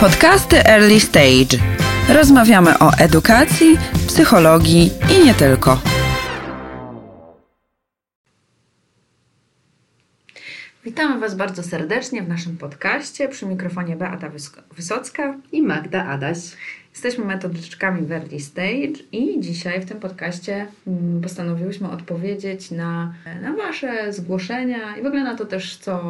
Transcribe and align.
Podcasty 0.00 0.56
Early 0.64 1.00
Stage. 1.00 1.58
Rozmawiamy 2.08 2.78
o 2.78 2.90
edukacji, 2.98 3.78
psychologii 4.06 4.90
i 5.10 5.24
nie 5.26 5.34
tylko. 5.34 5.80
Witamy 10.84 11.20
Was 11.20 11.34
bardzo 11.34 11.62
serdecznie 11.62 12.22
w 12.22 12.28
naszym 12.28 12.56
podcaście. 12.56 13.28
Przy 13.28 13.46
mikrofonie 13.46 13.96
Beata 13.96 14.30
Wysocka 14.76 15.34
i 15.52 15.62
Magda 15.62 16.06
Adaś. 16.06 16.38
Jesteśmy 16.92 17.24
metodyczkami 17.24 18.12
Early 18.12 18.40
Stage 18.40 19.04
i 19.12 19.40
dzisiaj 19.40 19.80
w 19.80 19.84
tym 19.84 20.00
podcaście 20.00 20.66
mm, 20.86 21.20
postanowiłyśmy 21.20 21.90
odpowiedzieć 21.90 22.70
na, 22.70 23.14
na 23.42 23.56
Wasze 23.56 24.12
zgłoszenia 24.12 24.96
i 24.96 25.02
w 25.02 25.06
ogóle 25.06 25.24
na 25.24 25.36
to 25.36 25.46
też, 25.46 25.76
co 25.76 26.00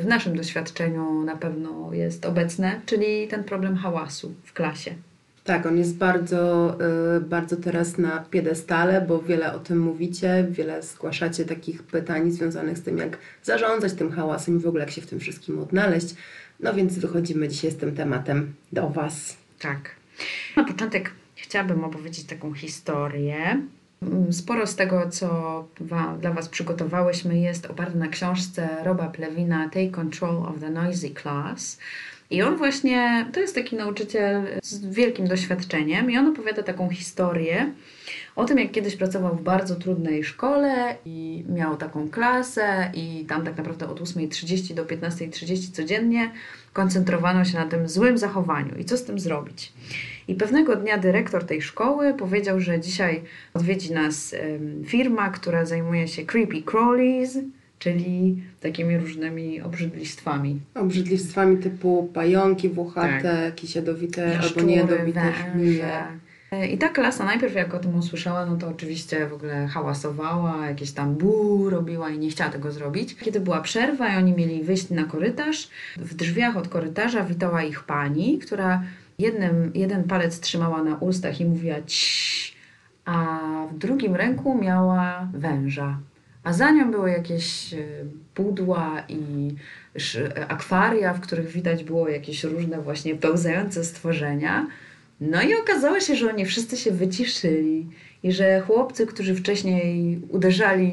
w 0.00 0.06
naszym 0.06 0.36
doświadczeniu 0.36 1.22
na 1.22 1.36
pewno 1.36 1.92
jest 1.92 2.26
obecne, 2.26 2.80
czyli 2.86 3.28
ten 3.28 3.44
problem 3.44 3.76
hałasu 3.76 4.34
w 4.44 4.52
klasie. 4.52 4.94
Tak, 5.44 5.66
on 5.66 5.78
jest 5.78 5.96
bardzo, 5.96 6.76
y, 7.16 7.20
bardzo 7.20 7.56
teraz 7.56 7.98
na 7.98 8.24
piedestale, 8.30 9.00
bo 9.00 9.22
wiele 9.22 9.54
o 9.54 9.58
tym 9.58 9.78
mówicie, 9.78 10.46
wiele 10.50 10.82
zgłaszacie 10.82 11.44
takich 11.44 11.82
pytań 11.82 12.30
związanych 12.30 12.78
z 12.78 12.82
tym, 12.82 12.98
jak 12.98 13.18
zarządzać 13.42 13.92
tym 13.92 14.12
hałasem 14.12 14.56
i 14.56 14.60
w 14.60 14.66
ogóle 14.66 14.84
jak 14.84 14.90
się 14.90 15.00
w 15.00 15.06
tym 15.06 15.20
wszystkim 15.20 15.58
odnaleźć. 15.58 16.14
No 16.60 16.74
więc 16.74 16.98
wychodzimy 16.98 17.48
dzisiaj 17.48 17.70
z 17.70 17.76
tym 17.76 17.94
tematem 17.94 18.54
do 18.72 18.88
Was. 18.88 19.36
Tak. 19.58 20.03
Na 20.56 20.64
początek 20.64 21.12
chciałabym 21.36 21.84
opowiedzieć 21.84 22.24
taką 22.24 22.54
historię. 22.54 23.62
Sporo 24.30 24.66
z 24.66 24.76
tego, 24.76 25.10
co 25.10 25.68
dla 26.20 26.32
Was 26.32 26.48
przygotowałyśmy, 26.48 27.38
jest 27.38 27.66
oparte 27.66 27.98
na 27.98 28.08
książce 28.08 28.68
Roba 28.84 29.08
Plewina 29.08 29.64
Take 29.68 29.90
Control 29.90 30.36
of 30.36 30.60
the 30.60 30.70
Noisy 30.70 31.10
Class. 31.10 31.78
I 32.34 32.42
on 32.42 32.56
właśnie, 32.56 33.26
to 33.32 33.40
jest 33.40 33.54
taki 33.54 33.76
nauczyciel 33.76 34.42
z 34.62 34.94
wielkim 34.94 35.26
doświadczeniem, 35.28 36.10
i 36.10 36.18
on 36.18 36.28
opowiada 36.28 36.62
taką 36.62 36.90
historię 36.90 37.72
o 38.36 38.44
tym, 38.44 38.58
jak 38.58 38.70
kiedyś 38.70 38.96
pracował 38.96 39.36
w 39.36 39.42
bardzo 39.42 39.74
trudnej 39.74 40.24
szkole 40.24 40.96
i 41.04 41.44
miał 41.48 41.76
taką 41.76 42.10
klasę, 42.10 42.90
i 42.94 43.24
tam 43.28 43.44
tak 43.44 43.56
naprawdę 43.56 43.88
od 43.88 44.00
8.30 44.00 44.74
do 44.74 44.84
15.30 44.84 45.72
codziennie 45.72 46.30
koncentrowano 46.72 47.44
się 47.44 47.58
na 47.58 47.66
tym 47.66 47.88
złym 47.88 48.18
zachowaniu 48.18 48.78
i 48.78 48.84
co 48.84 48.96
z 48.96 49.04
tym 49.04 49.18
zrobić. 49.18 49.72
I 50.28 50.34
pewnego 50.34 50.76
dnia 50.76 50.98
dyrektor 50.98 51.44
tej 51.44 51.62
szkoły 51.62 52.14
powiedział, 52.14 52.60
że 52.60 52.80
dzisiaj 52.80 53.22
odwiedzi 53.54 53.92
nas 53.92 54.34
firma, 54.86 55.30
która 55.30 55.64
zajmuje 55.64 56.08
się 56.08 56.24
creepy 56.24 56.62
crawlies, 56.62 57.38
czyli 57.84 58.42
takimi 58.60 58.98
różnymi 58.98 59.60
obrzydlistwami. 59.60 60.60
Obrzydlistwami 60.74 61.56
typu 61.56 62.10
pająki, 62.14 62.68
włochate, 62.68 63.22
tak. 63.22 63.44
jakieś 63.44 63.74
jadowite 63.74 64.38
albo 64.38 64.60
niejadowite 64.60 65.32
żmije. 65.32 66.02
I 66.70 66.78
ta 66.78 66.88
klasa 66.88 67.24
najpierw 67.24 67.54
jak 67.54 67.74
o 67.74 67.78
tym 67.78 67.94
usłyszała, 67.94 68.46
no 68.46 68.56
to 68.56 68.68
oczywiście 68.68 69.26
w 69.26 69.32
ogóle 69.32 69.66
hałasowała, 69.66 70.66
jakieś 70.66 70.92
tam 70.92 71.14
bu 71.14 71.70
robiła 71.70 72.10
i 72.10 72.18
nie 72.18 72.30
chciała 72.30 72.50
tego 72.50 72.72
zrobić. 72.72 73.16
Kiedy 73.16 73.40
była 73.40 73.60
przerwa 73.60 74.14
i 74.14 74.16
oni 74.16 74.32
mieli 74.32 74.62
wyjść 74.62 74.90
na 74.90 75.04
korytarz, 75.04 75.68
w 75.96 76.14
drzwiach 76.14 76.56
od 76.56 76.68
korytarza 76.68 77.24
witała 77.24 77.62
ich 77.62 77.82
pani, 77.82 78.38
która 78.38 78.82
jednym, 79.18 79.70
jeden 79.74 80.04
palec 80.04 80.40
trzymała 80.40 80.82
na 80.82 80.96
ustach 80.96 81.40
i 81.40 81.44
mówiła 81.44 81.76
ciii, 81.86 82.54
a 83.04 83.38
w 83.72 83.78
drugim 83.78 84.14
ręku 84.14 84.58
miała 84.58 85.28
węża. 85.34 85.98
A 86.44 86.52
za 86.52 86.70
nią 86.70 86.90
były 86.90 87.10
jakieś 87.10 87.74
e, 87.74 87.78
pudła 88.34 89.04
i 89.08 89.54
akwaria, 90.48 91.14
w 91.14 91.20
których 91.20 91.48
widać 91.48 91.84
było 91.84 92.08
jakieś 92.08 92.44
różne 92.44 92.80
właśnie 92.80 93.14
pełzające 93.14 93.84
stworzenia. 93.84 94.66
No 95.20 95.42
i 95.42 95.54
okazało 95.54 96.00
się, 96.00 96.16
że 96.16 96.30
oni 96.30 96.46
wszyscy 96.46 96.76
się 96.76 96.90
wyciszyli 96.90 97.86
i 98.22 98.32
że 98.32 98.60
chłopcy, 98.60 99.06
którzy 99.06 99.34
wcześniej 99.34 100.20
uderzali 100.28 100.92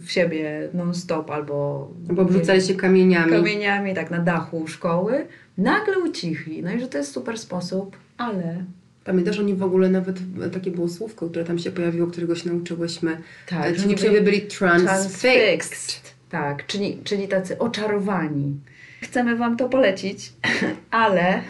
w 0.00 0.10
siebie 0.10 0.68
non-stop 0.74 1.30
albo... 1.30 1.88
Albo 2.08 2.24
wrzucali 2.24 2.62
się 2.62 2.74
kamieniami. 2.74 3.32
Kamieniami, 3.32 3.94
tak, 3.94 4.10
na 4.10 4.18
dachu 4.18 4.68
szkoły, 4.68 5.26
nagle 5.58 5.98
ucichli. 5.98 6.62
No 6.62 6.72
i 6.72 6.80
że 6.80 6.88
to 6.88 6.98
jest 6.98 7.12
super 7.12 7.38
sposób, 7.38 7.96
ale 8.18 8.64
Pamiętasz, 9.10 9.38
oni 9.38 9.54
w 9.54 9.62
ogóle 9.62 9.88
nawet, 9.88 10.16
takie 10.52 10.70
było 10.70 10.88
słówko, 10.88 11.30
które 11.30 11.44
tam 11.44 11.58
się 11.58 11.70
pojawiło, 11.70 12.06
którego 12.06 12.34
się 12.34 12.48
nauczyłyśmy. 12.48 13.16
Tak, 13.48 13.76
Ci 13.76 13.88
uczniowie 13.88 14.20
byli 14.20 14.40
transfixed. 14.42 15.20
transfixed. 15.20 16.14
Tak, 16.28 16.66
czyli, 16.66 16.98
czyli 17.04 17.28
tacy 17.28 17.58
oczarowani. 17.58 18.56
Chcemy 19.00 19.36
Wam 19.36 19.56
to 19.56 19.68
polecić, 19.68 20.32
ale... 20.90 21.40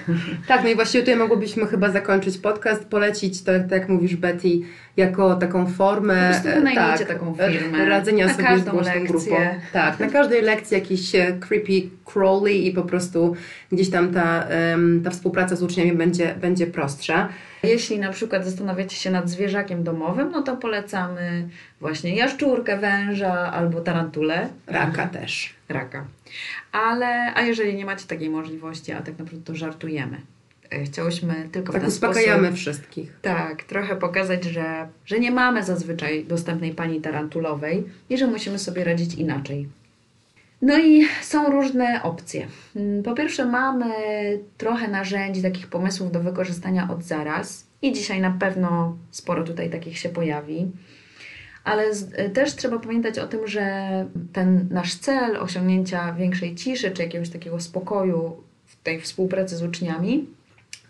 Tak, 0.49 0.63
no 0.65 0.69
i 0.71 0.75
właściwie 0.75 1.03
tutaj 1.03 1.17
mogłybyśmy 1.17 1.67
chyba 1.67 1.91
zakończyć 1.91 2.39
podcast, 2.39 2.85
polecić 2.85 3.43
to, 3.43 3.53
tak 3.53 3.71
jak 3.71 3.89
mówisz 3.89 4.17
Betty, 4.17 4.49
jako 4.97 5.35
taką 5.35 5.67
formę... 5.67 6.33
Po 6.35 6.51
prostu 6.51 6.75
tak, 6.75 7.09
taką 7.09 7.35
firmę. 7.35 7.85
Radzenia 7.85 8.27
na 8.27 8.35
sobie 8.35 8.59
z 8.59 8.65
głośną 8.65 9.05
grupą. 9.07 9.37
Tak, 9.73 10.01
na 10.01 10.07
każdej 10.07 10.43
lekcji 10.43 10.75
jakiś 10.75 11.15
e, 11.15 11.33
creepy 11.41 11.83
crawly 12.05 12.53
i 12.53 12.73
po 12.73 12.83
prostu 12.83 13.37
gdzieś 13.73 13.91
tam 13.91 14.15
ta, 14.15 14.47
ta 15.05 15.11
współpraca 15.11 15.57
z 15.57 15.63
uczniami 15.63 15.93
będzie, 15.93 16.35
będzie 16.35 16.67
prostsza. 16.67 17.29
Jeśli 17.63 17.99
na 17.99 18.13
przykład 18.13 18.45
zastanawiacie 18.45 18.97
się 18.97 19.11
nad 19.11 19.29
zwierzakiem 19.29 19.85
domowym, 19.85 20.31
no 20.31 20.43
to 20.43 20.57
polecamy 20.57 21.49
właśnie 21.81 22.17
jaszczurkę, 22.17 22.79
węża 22.79 23.53
albo 23.53 23.81
tarantulę. 23.81 24.49
Raka 24.67 25.07
też. 25.07 25.55
Raka. 25.69 26.05
Ale, 26.73 27.35
a 27.35 27.43
jeżeli 27.43 27.75
nie 27.75 27.85
macie 27.85 28.07
takiej 28.07 28.31
możliwości, 28.31 28.93
a 28.93 29.03
tak 29.03 29.19
naprawdę 29.19 29.45
to 29.45 29.55
żartujemy. 29.55 30.21
E, 30.71 30.85
chciałyśmy 30.85 31.49
tylko 31.53 31.73
tak 31.73 31.83
w 31.83 31.85
ten 31.85 31.93
uspokajamy 31.93 32.49
sposób, 32.49 32.61
wszystkich. 32.61 33.13
Tak, 33.23 33.65
trochę 33.65 33.97
pokazać, 33.97 34.45
że, 34.45 34.89
że 35.07 35.21
nie 35.21 35.31
mamy 35.31 35.65
zazwyczaj 35.65 36.25
dostępnej 36.25 36.75
pani 36.75 37.01
tarantulowej 37.01 37.85
i 38.11 38.19
że 38.19 38.27
musimy 38.27 38.59
sobie 38.59 38.85
radzić 38.85 39.15
inaczej. 39.15 39.69
No 40.63 40.79
i 40.79 41.07
są 41.23 41.51
różne 41.51 42.03
opcje. 42.03 42.47
Mm, 42.77 43.03
po 43.03 43.15
pierwsze, 43.15 43.45
mamy 43.45 43.95
trochę 44.59 44.89
narzędzi, 44.89 45.43
takich 45.43 45.67
pomysłów 45.67 46.13
do 46.13 46.21
wykorzystania 46.21 46.89
od 46.91 47.05
zaraz, 47.05 47.71
i 47.83 47.93
dzisiaj 47.93 48.21
na 48.21 48.31
pewno 48.31 48.97
sporo 49.11 49.45
tutaj 49.45 49.71
takich 49.71 49.99
się 49.99 50.09
pojawi. 50.09 50.71
Ale 51.71 51.95
z, 51.95 52.13
y, 52.13 52.31
też 52.31 52.55
trzeba 52.55 52.79
pamiętać 52.79 53.19
o 53.19 53.27
tym, 53.27 53.47
że 53.47 53.65
ten 54.33 54.69
nasz 54.71 54.95
cel 54.95 55.37
osiągnięcia 55.37 56.13
większej 56.13 56.55
ciszy 56.55 56.91
czy 56.91 57.03
jakiegoś 57.03 57.29
takiego 57.29 57.61
spokoju 57.61 58.37
w 58.67 58.83
tej 58.83 59.01
współpracy 59.01 59.57
z 59.57 59.63
uczniami 59.63 60.27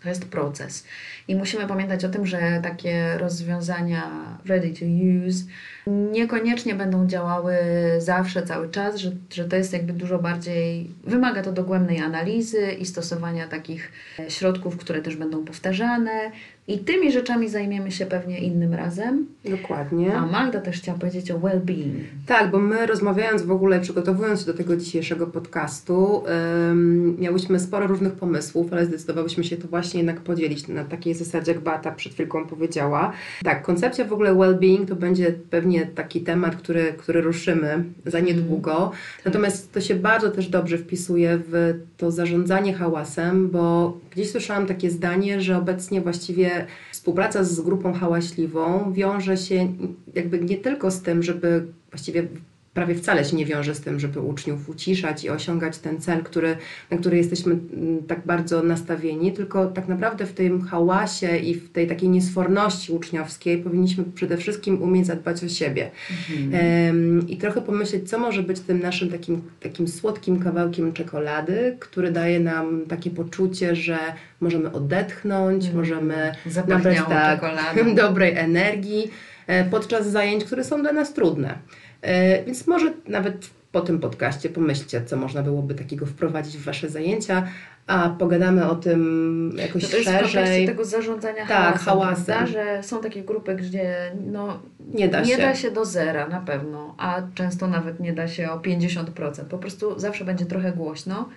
to 0.03 0.09
jest 0.09 0.25
proces. 0.25 0.85
I 1.27 1.35
musimy 1.35 1.67
pamiętać 1.67 2.05
o 2.05 2.09
tym, 2.09 2.25
że 2.25 2.59
takie 2.63 3.17
rozwiązania 3.17 4.37
ready 4.45 4.73
to 4.73 4.85
use 5.27 5.43
niekoniecznie 5.87 6.75
będą 6.75 7.07
działały 7.07 7.55
zawsze, 7.97 8.43
cały 8.43 8.69
czas, 8.69 8.95
że, 8.95 9.11
że 9.33 9.45
to 9.45 9.55
jest 9.55 9.73
jakby 9.73 9.93
dużo 9.93 10.19
bardziej, 10.19 10.89
wymaga 11.03 11.43
to 11.43 11.51
dogłębnej 11.51 11.99
analizy 11.99 12.71
i 12.71 12.85
stosowania 12.85 13.47
takich 13.47 13.91
środków, 14.29 14.77
które 14.77 15.01
też 15.01 15.15
będą 15.15 15.45
powtarzane, 15.45 16.31
i 16.67 16.79
tymi 16.79 17.11
rzeczami 17.11 17.49
zajmiemy 17.49 17.91
się 17.91 18.05
pewnie 18.05 18.39
innym 18.39 18.73
razem. 18.73 19.25
Dokładnie. 19.45 20.13
A 20.13 20.25
Magda 20.25 20.61
też 20.61 20.77
chciała 20.77 20.97
powiedzieć 20.97 21.31
o 21.31 21.39
well-being. 21.39 21.99
Tak, 22.25 22.51
bo 22.51 22.59
my 22.59 22.85
rozmawiając 22.85 23.41
w 23.41 23.51
ogóle, 23.51 23.79
przygotowując 23.79 24.39
się 24.39 24.45
do 24.45 24.53
tego 24.53 24.77
dzisiejszego 24.77 25.27
podcastu, 25.27 26.23
um, 26.67 27.19
miałyśmy 27.19 27.59
sporo 27.59 27.87
różnych 27.87 28.13
pomysłów, 28.13 28.73
ale 28.73 28.85
zdecydowałyśmy 28.85 29.43
się 29.43 29.57
to 29.57 29.67
właśnie 29.67 29.99
jednak 29.99 30.19
podzielić 30.19 30.67
na 30.67 30.83
takiej 30.83 31.13
zasadzie, 31.13 31.51
jak 31.51 31.61
Bata 31.61 31.91
przed 31.91 32.13
chwilką 32.13 32.47
powiedziała. 32.47 33.13
Tak, 33.43 33.61
koncepcja 33.61 34.05
w 34.05 34.13
ogóle 34.13 34.33
well-being 34.33 34.85
to 34.87 34.95
będzie 34.95 35.33
pewnie 35.49 35.85
taki 35.85 36.21
temat, 36.21 36.55
który, 36.55 36.93
który 36.97 37.21
ruszymy 37.21 37.83
za 38.05 38.17
mhm. 38.17 38.25
niedługo. 38.25 38.91
Natomiast 39.25 39.73
to 39.73 39.81
się 39.81 39.95
bardzo 39.95 40.31
też 40.31 40.49
dobrze 40.49 40.77
wpisuje 40.77 41.39
w 41.47 41.73
to 41.97 42.11
zarządzanie 42.11 42.73
hałasem, 42.73 43.49
bo 43.49 43.97
gdzieś 44.11 44.31
słyszałam 44.31 44.65
takie 44.65 44.89
zdanie, 44.89 45.41
że 45.41 45.57
obecnie 45.57 46.01
właściwie 46.01 46.50
współpraca 46.91 47.43
z 47.43 47.61
grupą 47.61 47.93
hałaśliwą 47.93 48.93
wiąże 48.93 49.37
się 49.37 49.73
jakby 50.15 50.39
nie 50.39 50.57
tylko 50.57 50.91
z 50.91 51.01
tym, 51.01 51.23
żeby 51.23 51.67
właściwie 51.91 52.27
prawie 52.73 52.95
wcale 52.95 53.25
się 53.25 53.35
nie 53.35 53.45
wiąże 53.45 53.75
z 53.75 53.81
tym, 53.81 53.99
żeby 53.99 54.19
uczniów 54.19 54.69
uciszać 54.69 55.23
i 55.23 55.29
osiągać 55.29 55.77
ten 55.77 56.01
cel, 56.01 56.23
który, 56.23 56.57
na 56.91 56.97
który 56.97 57.17
jesteśmy 57.17 57.53
mm, 57.53 58.03
tak 58.03 58.25
bardzo 58.25 58.63
nastawieni, 58.63 59.33
tylko 59.33 59.65
tak 59.65 59.87
naprawdę 59.87 60.25
w 60.25 60.33
tym 60.33 60.61
hałasie 60.61 61.37
i 61.37 61.53
w 61.53 61.71
tej 61.71 61.87
takiej 61.87 62.09
niesforności 62.09 62.91
uczniowskiej 62.91 63.57
powinniśmy 63.57 64.03
przede 64.03 64.37
wszystkim 64.37 64.81
umieć 64.81 65.07
zadbać 65.07 65.43
o 65.43 65.49
siebie. 65.49 65.91
Mhm. 66.37 67.27
I 67.27 67.37
trochę 67.37 67.61
pomyśleć, 67.61 68.09
co 68.09 68.19
może 68.19 68.43
być 68.43 68.59
tym 68.59 68.79
naszym 68.79 69.09
takim, 69.09 69.41
takim 69.59 69.87
słodkim 69.87 70.39
kawałkiem 70.39 70.93
czekolady, 70.93 71.77
który 71.79 72.11
daje 72.11 72.39
nam 72.39 72.81
takie 72.87 73.09
poczucie, 73.09 73.75
że 73.75 73.97
możemy 74.41 74.71
odetchnąć, 74.71 75.65
mhm. 75.65 75.77
możemy 75.77 76.31
nabrać 76.67 76.97
tak, 77.09 77.41
dobrej 77.95 78.37
energii 78.37 79.11
e, 79.47 79.65
podczas 79.65 80.11
zajęć, 80.11 80.43
które 80.43 80.63
są 80.63 80.81
dla 80.81 80.93
nas 80.93 81.13
trudne. 81.13 81.57
E, 82.01 82.43
więc 82.43 82.67
może 82.67 82.93
nawet 83.07 83.49
po 83.71 83.81
tym 83.81 83.99
podcaście 83.99 84.49
pomyślcie, 84.49 85.01
co 85.05 85.17
można 85.17 85.41
byłoby 85.43 85.75
takiego 85.75 86.05
wprowadzić 86.05 86.57
w 86.57 86.63
Wasze 86.63 86.89
zajęcia, 86.89 87.47
a 87.87 88.09
pogadamy 88.09 88.69
o 88.69 88.75
tym 88.75 89.53
jakoś 89.57 89.83
No 89.83 89.89
to 89.89 89.97
jest 89.97 90.09
w 90.09 90.13
szerzej. 90.13 90.33
kontekście 90.33 90.65
tego 90.67 90.85
zarządzania 90.85 91.47
Tak, 91.47 91.79
hałasem, 91.79 92.25
hałasem. 92.35 92.47
że 92.47 92.83
są 92.83 93.01
takie 93.01 93.21
grupy, 93.23 93.55
gdzie 93.55 94.11
no, 94.31 94.59
Nie 94.93 95.07
da 95.09 95.21
nie 95.21 95.35
się. 95.35 95.37
da 95.37 95.55
się 95.55 95.71
do 95.71 95.85
zera 95.85 96.27
na 96.27 96.39
pewno, 96.41 96.95
a 96.97 97.21
często 97.35 97.67
nawet 97.67 97.99
nie 97.99 98.13
da 98.13 98.27
się 98.27 98.51
o 98.51 98.59
50%. 98.59 99.45
Po 99.45 99.57
prostu 99.57 99.99
zawsze 99.99 100.25
będzie 100.25 100.45
trochę 100.45 100.71
głośno 100.71 101.29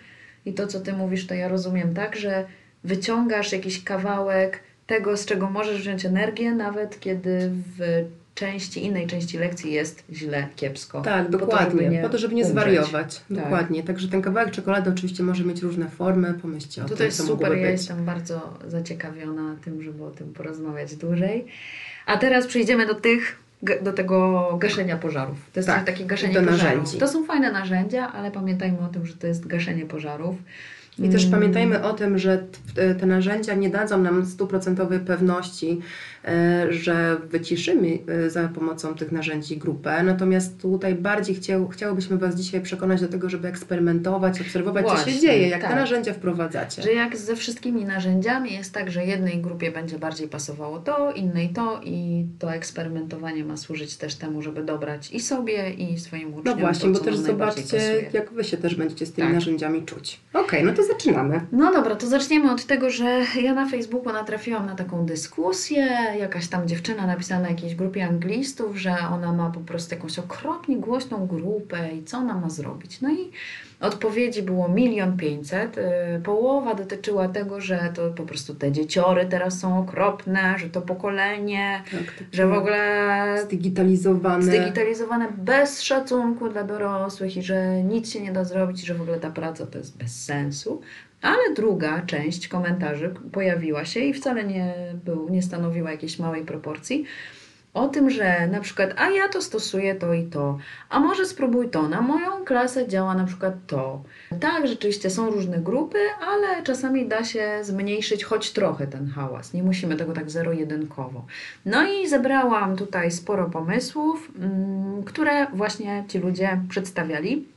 i 0.47 0.53
to, 0.55 0.67
co 0.67 0.81
Ty 0.81 0.93
mówisz, 0.93 1.27
to 1.27 1.35
ja 1.35 1.49
rozumiem 1.49 1.95
tak, 1.95 2.17
że 2.17 2.45
wyciągasz 2.85 3.53
jakiś 3.53 3.85
kawałek 3.85 4.61
tego, 4.87 5.17
z 5.17 5.25
czego 5.27 5.51
możesz 5.51 5.81
wziąć 5.81 6.05
energię, 6.05 6.53
nawet 6.53 7.01
kiedy 7.01 7.51
w 7.79 8.05
części, 8.35 8.85
innej 8.85 9.07
części 9.07 9.39
lekcji 9.39 9.73
jest 9.73 10.05
źle, 10.13 10.47
kiepsko. 10.57 11.01
Tak, 11.01 11.31
dokładnie. 11.31 11.89
nie 11.89 12.03
po 12.03 12.09
to, 12.09 12.19
żeby 12.19 12.35
nie 12.35 12.43
umrzeć. 12.43 12.53
zwariować. 12.53 13.19
Tak. 13.29 13.39
Dokładnie. 13.39 13.83
Także 13.83 14.09
ten 14.09 14.23
kawałek 14.23 14.51
czekolady 14.51 14.91
oczywiście 14.91 15.23
może 15.23 15.45
mieć 15.45 15.63
różne 15.63 15.89
formy. 15.89 16.35
Pomyślcie 16.43 16.81
o 16.83 16.85
To, 16.85 16.89
tym, 16.89 16.99
to 16.99 17.05
jest 17.05 17.27
super, 17.27 17.53
ja 17.53 17.63
być. 17.63 17.71
jestem 17.71 18.05
bardzo 18.05 18.59
zaciekawiona 18.67 19.57
tym, 19.65 19.83
żeby 19.83 20.05
o 20.05 20.11
tym 20.11 20.33
porozmawiać 20.33 20.97
dłużej. 20.97 21.45
A 22.07 22.17
teraz 22.17 22.47
przejdziemy 22.47 22.87
do 22.87 22.95
tych, 22.95 23.37
do 23.83 23.93
tego 23.93 24.49
gaszenia 24.61 24.97
pożarów. 24.97 25.37
To 25.53 25.59
jest 25.61 25.69
Tak, 25.69 25.85
takie 25.85 26.05
gaszenie 26.05 26.35
do 26.35 26.41
pożarów. 26.41 26.63
narzędzi. 26.63 26.99
To 26.99 27.09
są 27.09 27.25
fajne 27.27 27.53
narzędzia, 27.53 28.13
ale 28.13 28.31
pamiętajmy 28.31 28.79
o 28.79 28.89
tym, 28.89 29.07
że 29.07 29.15
to 29.15 29.27
jest 29.27 29.47
gaszenie 29.47 29.87
pożarów. 29.87 30.37
I 30.99 31.09
też 31.09 31.23
Mm, 31.25 31.35
pamiętajmy 31.41 31.83
o 31.85 31.93
tym, 31.93 32.19
że 32.19 32.45
te 33.01 33.07
narzędzia 33.07 33.55
nie 33.55 33.71
dadzą 33.71 33.99
nam 34.03 34.27
stuprocentowej 34.27 35.01
pewności, 35.01 35.81
że 36.71 37.17
wyciszymy 37.31 37.99
e, 38.09 38.31
za 38.31 38.49
pomocą 38.49 38.95
tych 38.95 39.13
narzędzi 39.13 39.57
grupę. 39.57 40.03
Natomiast 40.03 40.61
tutaj 40.63 40.95
bardziej 40.95 41.35
chciał, 41.37 41.69
chciałobyśmy 41.69 42.19
Was 42.19 42.35
dzisiaj 42.35 42.61
przekonać 42.61 43.01
do 43.01 43.09
tego, 43.09 43.29
żeby 43.29 43.49
eksperymentować, 43.49 44.41
obserwować, 44.41 44.87
co 44.87 44.93
Właśnie, 44.95 45.13
się 45.13 45.21
dzieje, 45.21 45.49
jak 45.49 45.61
tak. 45.61 45.71
te 45.71 45.77
narzędzia 45.77 46.13
wprowadzacie. 46.13 46.83
Że 46.83 46.93
jak 46.93 47.17
ze 47.17 47.37
wszystkimi 47.37 47.85
narzędziami 47.85 48.53
jest 48.53 48.73
tak, 48.73 48.91
że 48.91 49.05
jednej 49.07 49.39
grupie 49.39 49.73
będzie 49.73 49.99
bardziej 49.99 50.29
pasowało 50.29 50.79
to, 50.79 51.13
innej 51.13 51.49
to 51.49 51.81
i 51.85 52.27
to 52.39 52.55
eksperymentowanie 52.55 53.45
ma 53.45 53.57
służyć 53.57 53.97
też 53.97 54.15
temu, 54.15 54.43
żeby 54.43 54.63
dobrać 54.65 55.13
i 55.13 55.21
sobie 55.21 55.71
i 55.71 55.99
swoim 55.99 56.29
uczniom 56.35 56.45
No 56.45 56.57
właśnie, 56.57 56.89
to, 56.89 56.93
bo 56.93 56.99
co 56.99 57.05
też 57.05 57.17
zobaczcie, 57.17 57.63
pasuje. 57.63 58.11
jak 58.13 58.33
Wy 58.33 58.45
się 58.45 58.57
też 58.57 58.75
będziecie 58.75 59.07
z 59.07 59.13
tymi 59.13 59.27
Tak. 59.29 59.35
narzędziami 59.35 59.83
czuć. 59.83 60.21
Okej, 60.33 60.65
no 60.65 60.73
to 60.73 60.83
zaczynamy. 60.83 61.41
No 61.53 61.73
dobra, 61.73 61.95
to 61.95 62.07
zaczniemy 62.07 62.51
od 62.53 62.65
tego, 62.67 62.91
że 62.91 63.21
ja 63.43 63.55
na 63.55 63.69
Facebooku 63.69 64.13
natrafiłam 64.13 64.67
na 64.67 64.75
taką 64.75 65.07
dyskusję. 65.07 65.89
Jakaś 66.19 66.49
tam 66.49 66.69
dziewczyna 66.69 67.07
napisała 67.07 67.41
na 67.41 67.49
jakiejś 67.49 67.75
grupie 67.75 68.05
anglistów, 68.07 68.77
że 68.77 68.97
ona 69.13 69.33
ma 69.33 69.51
po 69.51 69.61
prostu 69.61 69.95
jakąś 69.95 70.19
okropnie 70.19 70.77
głośną 70.77 71.27
grupę 71.27 71.89
i 71.95 72.05
co 72.05 72.19
ona 72.19 72.35
ma 72.41 72.51
zrobić. 72.51 73.01
No 73.01 73.11
i 73.13 73.31
odpowiedzi 73.81 74.43
było 74.43 74.69
milion 74.69 75.17
pięćset. 75.17 75.77
Yy, 75.77 76.21
Połowa 76.25 76.75
dotyczyła 76.75 77.29
tego, 77.29 77.61
że 77.61 77.93
to 77.95 78.11
po 78.11 78.23
prostu 78.23 78.55
te 78.55 78.73
dzieciory 78.73 79.27
teraz 79.27 79.59
są 79.61 79.79
okropne, 79.79 80.55
że 80.59 80.69
to 80.71 80.81
pokolenie, 80.83 81.83
Tak, 81.91 82.01
takie 82.01 82.25
że 82.33 82.47
w 82.47 82.53
ogóle 82.53 83.37
Zdigitalizowane. 83.45 84.43
zdigitalizowane 84.43 85.29
bez 85.39 85.83
szacunku 85.83 86.49
dla 86.49 86.65
dorosłych 86.65 87.37
i 87.37 87.43
że 87.43 87.83
nic 87.83 88.11
się 88.13 88.21
nie 88.21 88.33
da 88.33 88.45
zrobić, 88.45 88.83
i 88.83 88.87
że 88.87 88.95
w 88.95 89.03
ogóle 89.03 89.21
ta 89.21 89.31
praca 89.31 89.67
to 89.67 89.79
jest 89.79 89.97
bez 89.99 90.25
sensu. 90.25 90.81
Ale 91.25 91.55
druga 91.55 92.03
część 92.03 92.49
komentarzy 92.49 93.15
pojawiła 93.33 93.85
się 93.85 94.01
i 94.01 94.15
wcale 94.15 94.45
nie, 94.45 94.75
był, 95.05 95.29
nie 95.29 95.43
stanowiła 95.43 95.91
jakiejś 95.91 96.19
małej 96.19 96.45
proporcji. 96.45 97.05
O 97.75 97.89
tym, 97.89 98.11
że 98.11 98.47
na 98.47 98.61
przykład, 98.61 98.95
a 98.97 99.11
ja 99.11 99.29
to 99.29 99.43
stosuję 99.43 99.95
to 99.95 100.15
i 100.15 100.25
to, 100.25 100.59
a 100.89 101.01
może 101.01 101.27
spróbuj 101.27 101.69
to, 101.69 101.89
na 101.89 102.01
moją 102.01 102.45
klasę 102.45 102.89
działa 102.89 103.15
na 103.15 103.25
przykład 103.25 103.55
to. 103.67 104.03
Tak, 104.41 104.67
rzeczywiście 104.67 105.11
są 105.11 105.31
różne 105.31 105.59
grupy, 105.59 105.99
ale 106.29 106.63
czasami 106.63 107.09
da 107.09 107.25
się 107.25 107.59
zmniejszyć 107.63 108.25
choć 108.25 108.53
trochę 108.53 108.87
ten 108.87 109.09
hałas. 109.09 109.53
Nie 109.53 109.63
musimy 109.63 109.97
tego 109.97 110.13
tak 110.13 110.31
zero-jedynkowo. 110.31 111.27
No 111.67 111.87
i 111.89 112.09
zebrałam 112.09 112.77
tutaj 112.77 113.11
sporo 113.11 113.51
pomysłów, 113.51 114.31
mm, 114.39 115.03
które 115.03 115.47
właśnie 115.47 116.05
ci 116.09 116.19
ludzie 116.19 116.61
przedstawiali. 116.69 117.49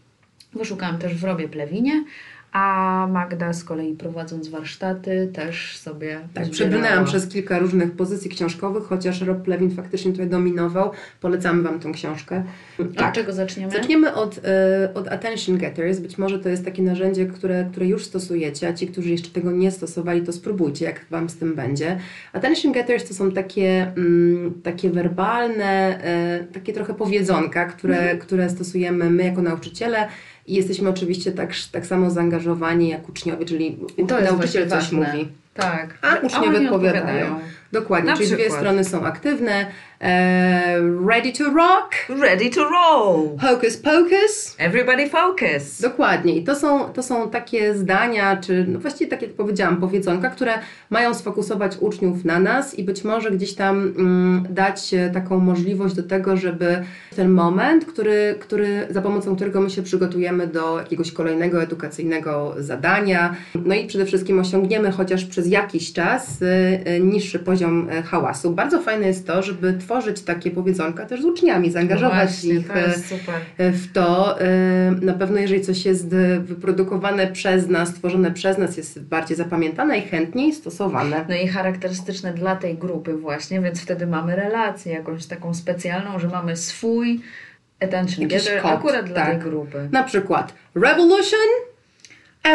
Wyszukałam 0.53 0.97
też 0.97 1.15
w 1.15 1.23
Robie 1.23 1.49
Plewinie, 1.49 2.03
a 2.51 3.07
Magda 3.11 3.53
z 3.53 3.63
kolei 3.63 3.93
prowadząc 3.93 4.47
warsztaty 4.47 5.29
też 5.33 5.77
sobie 5.77 6.13
Tak, 6.15 6.45
zbierała. 6.45 6.51
przebrnęłam 6.51 7.05
przez 7.05 7.27
kilka 7.27 7.59
różnych 7.59 7.91
pozycji 7.91 8.31
książkowych, 8.31 8.83
chociaż 8.83 9.21
Rob 9.21 9.47
Lewin 9.47 9.71
faktycznie 9.71 10.11
tutaj 10.11 10.27
dominował. 10.27 10.91
Polecamy 11.21 11.63
Wam 11.63 11.79
tą 11.79 11.91
książkę. 11.91 12.43
Od 12.79 13.13
czego 13.13 13.33
zaczniemy? 13.33 13.71
Zaczniemy 13.71 14.13
od, 14.13 14.39
e, 14.45 14.89
od 14.93 15.07
Attention 15.07 15.57
Getters. 15.57 15.99
Być 15.99 16.17
może 16.17 16.39
to 16.39 16.49
jest 16.49 16.65
takie 16.65 16.81
narzędzie, 16.83 17.25
które, 17.25 17.67
które 17.71 17.85
już 17.87 18.05
stosujecie, 18.05 18.67
a 18.67 18.73
ci, 18.73 18.87
którzy 18.87 19.09
jeszcze 19.09 19.29
tego 19.29 19.51
nie 19.51 19.71
stosowali, 19.71 20.21
to 20.21 20.31
spróbujcie, 20.33 20.85
jak 20.85 21.05
Wam 21.09 21.29
z 21.29 21.35
tym 21.37 21.55
będzie. 21.55 21.99
Attention 22.33 22.71
Getters 22.73 23.07
to 23.07 23.13
są 23.13 23.31
takie, 23.31 23.91
mm, 23.97 24.61
takie 24.63 24.89
werbalne, 24.89 26.03
e, 26.03 26.43
takie 26.53 26.73
trochę 26.73 26.93
powiedzonka, 26.93 27.65
które, 27.65 27.97
Mhm. 27.97 28.19
które 28.19 28.49
stosujemy 28.49 29.09
my 29.09 29.23
jako 29.23 29.41
nauczyciele 29.41 30.07
i 30.47 30.53
jesteśmy 30.55 30.89
oczywiście 30.89 31.31
tak, 31.31 31.49
tak 31.71 31.85
samo 31.85 32.09
zaangażowani 32.09 32.89
jak 32.89 33.09
uczniowie, 33.09 33.45
czyli 33.45 33.77
to 34.07 34.21
nauczyciel 34.21 34.63
coś 34.63 34.69
ważne. 34.69 34.99
mówi. 35.11 35.27
Tak. 35.53 35.97
A 36.01 36.15
uczniowie 36.15 36.57
oni 36.57 36.67
odpowiadają. 36.67 37.39
Dokładnie, 37.71 38.11
Na 38.11 38.17
czyli 38.17 38.27
dwie 38.27 38.37
przykład. 38.37 38.59
strony 38.59 38.83
są 38.83 39.05
aktywne. 39.05 39.65
E, 40.01 40.79
ready 41.05 41.31
to 41.31 41.43
rock, 41.43 41.95
Ready 42.09 42.49
to 42.49 42.69
roll! 42.69 43.37
hocus 43.37 43.77
pocus. 43.77 44.55
Everybody 44.59 45.09
focus! 45.09 45.81
Dokładnie. 45.81 46.35
I 46.35 46.43
to 46.43 46.55
są, 46.55 46.93
to 46.93 47.03
są 47.03 47.29
takie 47.29 47.75
zdania, 47.75 48.37
czy 48.37 48.65
no 48.67 48.79
właściwie 48.79 49.11
tak 49.11 49.21
jak 49.21 49.31
powiedziałam, 49.31 49.77
powiedzonka, 49.77 50.29
które 50.29 50.53
mają 50.89 51.13
sfokusować 51.13 51.77
uczniów 51.79 52.25
na 52.25 52.39
nas 52.39 52.79
i 52.79 52.83
być 52.83 53.03
może 53.03 53.31
gdzieś 53.31 53.53
tam 53.53 53.93
mm, 53.97 54.45
dać 54.49 54.93
e, 54.93 55.09
taką 55.09 55.39
możliwość 55.39 55.95
do 55.95 56.03
tego, 56.03 56.37
żeby 56.37 56.83
ten 57.15 57.29
moment, 57.31 57.85
który, 57.85 58.35
który, 58.39 58.87
za 58.89 59.01
pomocą 59.01 59.35
którego 59.35 59.61
my 59.61 59.69
się 59.69 59.83
przygotujemy 59.83 60.47
do 60.47 60.79
jakiegoś 60.79 61.11
kolejnego 61.11 61.63
edukacyjnego 61.63 62.55
zadania, 62.57 63.35
no 63.65 63.75
i 63.75 63.87
przede 63.87 64.05
wszystkim 64.05 64.39
osiągniemy 64.39 64.91
chociaż 64.91 65.25
przez 65.25 65.47
jakiś 65.47 65.93
czas 65.93 66.41
e, 66.41 66.45
e, 66.85 66.99
niższy 66.99 67.39
poziom 67.39 67.87
hałasu. 68.05 68.51
Bardzo 68.51 68.81
fajne 68.81 69.07
jest 69.07 69.27
to, 69.27 69.43
żeby 69.43 69.73
tworzyć 69.87 70.21
takie 70.21 70.51
powiedzonka 70.51 71.05
też 71.05 71.21
z 71.21 71.25
uczniami, 71.25 71.71
zaangażować 71.71 72.19
No 72.19 72.25
Właśnie, 72.25 72.53
ich 72.53 72.67
to 72.67 72.73
e, 73.57 73.71
w 73.71 73.91
to. 73.93 74.41
y, 74.41 74.45
Na 75.01 75.13
pewno, 75.13 75.39
jeżeli 75.39 75.61
coś 75.61 75.85
jest 75.85 76.15
wyprodukowane 76.39 77.27
przez 77.27 77.67
nas, 77.69 77.89
stworzone 77.89 78.31
przez 78.31 78.57
nas, 78.57 78.77
jest 78.77 79.03
bardziej 79.03 79.37
zapamiętane 79.37 79.97
i 79.97 80.01
chętniej 80.01 80.53
stosowane. 80.53 81.25
No 81.29 81.35
i 81.35 81.47
charakterystyczne 81.47 82.33
dla 82.33 82.55
tej 82.55 82.77
grupy 82.77 83.13
właśnie, 83.13 83.61
więc 83.61 83.81
wtedy 83.81 84.07
mamy 84.07 84.35
relację 84.35 84.93
jakąś 84.93 85.25
taką 85.25 85.53
specjalną, 85.53 86.19
że 86.19 86.27
mamy 86.27 86.55
swój 86.57 87.21
attention 87.79 88.21
Jakiś 88.29 88.47
akurat 88.63 89.05
dla 89.05 89.15
tak. 89.15 89.29
tej 89.29 89.39
grupy. 89.39 89.89
Na 89.91 90.03
przykład 90.03 90.53
revolution, 90.75 91.39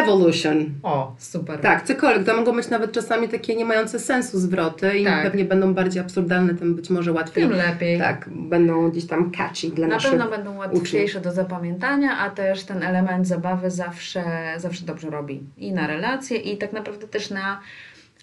evolution. 0.01 0.65
O, 0.83 1.15
super. 1.19 1.59
Tak, 1.59 1.83
cokolwiek. 1.83 2.25
To 2.25 2.37
mogą 2.37 2.55
być 2.55 2.69
nawet 2.69 2.91
czasami 2.91 3.29
takie 3.29 3.55
nie 3.55 3.65
mające 3.65 3.99
sensu 3.99 4.39
zwroty 4.39 4.97
i 4.99 5.05
Tak. 5.05 5.23
pewnie 5.23 5.45
będą 5.45 5.73
bardziej 5.73 6.01
absurdalne, 6.01 6.55
tym 6.55 6.75
być 6.75 6.89
może 6.89 7.11
łatwiej. 7.11 7.43
Tym 7.43 7.57
lepiej. 7.57 7.99
Tak, 7.99 8.29
będą 8.31 8.89
gdzieś 8.89 9.07
tam 9.07 9.31
catchy 9.31 9.69
dla 9.69 9.87
Na 9.87 9.93
naszych 9.95 10.11
pewno 10.11 10.29
będą 10.29 10.57
łatwiejsze 10.57 11.21
do 11.21 11.31
zapamiętania, 11.31 12.17
a 12.17 12.29
też 12.29 12.63
ten 12.63 12.83
element 12.83 13.27
zabawy 13.27 13.71
zawsze, 13.71 14.23
zawsze 14.57 14.85
dobrze 14.85 15.09
robi. 15.09 15.43
I 15.57 15.71
na 15.71 15.87
relacje, 15.87 16.37
i 16.37 16.57
tak 16.57 16.73
naprawdę 16.73 17.07
też 17.07 17.29
na 17.29 17.59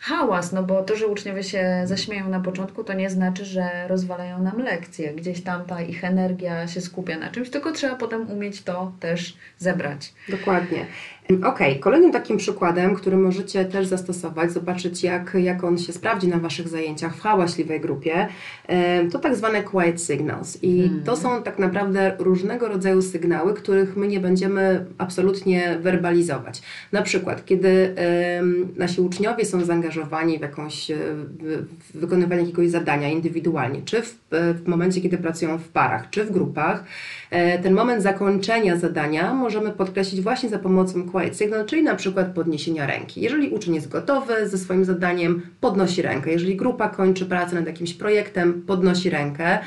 hałas, 0.00 0.52
no 0.52 0.62
bo 0.62 0.82
to, 0.82 0.96
że 0.96 1.06
uczniowie 1.06 1.42
się 1.42 1.82
zaśmieją 1.84 2.28
na 2.28 2.40
początku, 2.40 2.84
to 2.84 2.92
nie 2.92 3.10
znaczy, 3.10 3.44
że 3.44 3.88
rozwalają 3.88 4.42
nam 4.42 4.58
lekcje. 4.58 5.14
Gdzieś 5.14 5.42
tam 5.42 5.64
ta 5.64 5.82
ich 5.82 6.04
energia 6.04 6.68
się 6.68 6.80
skupia 6.80 7.18
na 7.18 7.30
czymś, 7.30 7.50
tylko 7.50 7.72
trzeba 7.72 7.96
potem 7.96 8.30
umieć 8.30 8.62
to 8.62 8.92
też 9.00 9.36
zebrać. 9.58 10.14
Dokładnie. 10.28 10.86
Okej, 11.44 11.80
kolejnym 11.80 12.12
takim 12.12 12.36
przykładem, 12.36 12.94
który 12.94 13.16
możecie 13.16 13.64
też 13.64 13.86
zastosować, 13.86 14.52
zobaczyć 14.52 15.02
jak, 15.02 15.36
jak 15.42 15.64
on 15.64 15.78
się 15.78 15.92
sprawdzi 15.92 16.28
na 16.28 16.38
Waszych 16.38 16.68
zajęciach 16.68 17.16
w 17.16 17.20
hałaśliwej 17.20 17.80
grupie, 17.80 18.28
to 19.12 19.18
tak 19.18 19.36
zwane 19.36 19.62
quiet 19.62 20.02
signals. 20.02 20.62
I 20.62 20.82
Hmm. 20.82 21.04
to 21.04 21.16
są 21.16 21.42
tak 21.42 21.58
naprawdę 21.58 22.16
różnego 22.18 22.68
rodzaju 22.68 23.02
sygnały, 23.02 23.54
których 23.54 23.96
my 23.96 24.08
nie 24.08 24.20
będziemy 24.20 24.86
absolutnie 24.98 25.78
werbalizować. 25.80 26.62
Na 26.92 27.02
przykład, 27.02 27.44
kiedy 27.44 27.94
nasi 28.76 29.00
uczniowie 29.00 29.44
są 29.44 29.64
zaangażowani 29.64 29.89
w 30.38 30.40
jakąś, 30.40 30.90
e, 30.90 30.96
w, 31.40 31.66
wykonywanie 31.94 32.40
jakiegoś 32.40 32.70
zadania 32.70 33.08
indywidualnie, 33.08 33.82
czy 33.82 34.02
w, 34.02 34.18
w 34.30 34.68
momencie, 34.68 35.00
kiedy 35.00 35.18
pracują 35.18 35.58
w 35.58 35.68
parach, 35.68 36.10
czy 36.10 36.24
w 36.24 36.32
grupach, 36.32 36.84
e, 37.30 37.58
ten 37.58 37.74
moment 37.74 38.02
zakończenia 38.02 38.76
zadania 38.76 39.34
możemy 39.34 39.70
podkreślić 39.70 40.20
właśnie 40.20 40.48
za 40.48 40.58
pomocą 40.58 41.10
quiet 41.10 41.38
signal, 41.38 41.66
czyli 41.66 41.82
na 41.82 41.94
przykład 41.94 42.34
podniesienia 42.34 42.86
ręki. 42.86 43.20
Jeżeli 43.20 43.48
uczeń 43.48 43.74
jest 43.74 43.88
gotowy 43.88 44.48
ze 44.48 44.58
swoim 44.58 44.84
zadaniem, 44.84 45.42
podnosi 45.60 46.02
rękę. 46.02 46.32
Jeżeli 46.32 46.56
grupa 46.56 46.88
kończy 46.88 47.26
pracę 47.26 47.54
nad 47.54 47.66
jakimś 47.66 47.94
projektem, 47.94 48.62
podnosi 48.62 49.10
rękę. 49.10 49.58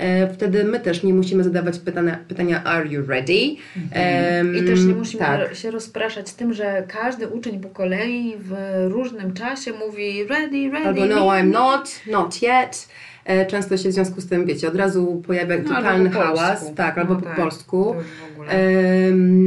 E, 0.00 0.32
wtedy 0.34 0.64
my 0.64 0.80
też 0.80 1.02
nie 1.02 1.14
musimy 1.14 1.44
zadawać 1.44 1.78
pytania, 1.78 2.18
pytania 2.28 2.64
are 2.64 2.88
you 2.88 3.06
ready? 3.06 3.56
Mhm. 3.76 4.56
I 4.56 4.62
też 4.62 4.84
nie 4.84 4.94
musimy 4.94 5.24
tak. 5.24 5.54
się 5.54 5.70
rozpraszać 5.70 6.28
z 6.28 6.34
tym, 6.34 6.54
że 6.54 6.84
każdy 6.88 7.28
uczeń 7.28 7.60
po 7.60 7.68
kolei 7.68 8.34
w 8.38 8.54
różnym 8.88 9.34
czasie 9.34 9.72
mówi 9.72 10.24
ready, 10.24 10.70
ready. 10.70 10.86
Albo 10.88 11.06
no 11.06 11.26
I'm 11.26 11.50
not, 11.50 12.00
not 12.06 12.42
yet. 12.42 12.88
E, 13.30 13.46
często 13.46 13.76
się 13.76 13.88
w 13.88 13.92
związku 13.92 14.20
z 14.20 14.26
tym, 14.26 14.46
wiecie, 14.46 14.68
od 14.68 14.76
razu 14.76 15.22
pojawia 15.26 15.58
no, 15.58 15.76
totalny 15.76 16.10
hałas. 16.10 16.74
Tak, 16.74 16.98
albo 16.98 17.14
no, 17.14 17.20
po 17.20 17.26
tak, 17.26 17.36
polsku. 17.36 17.94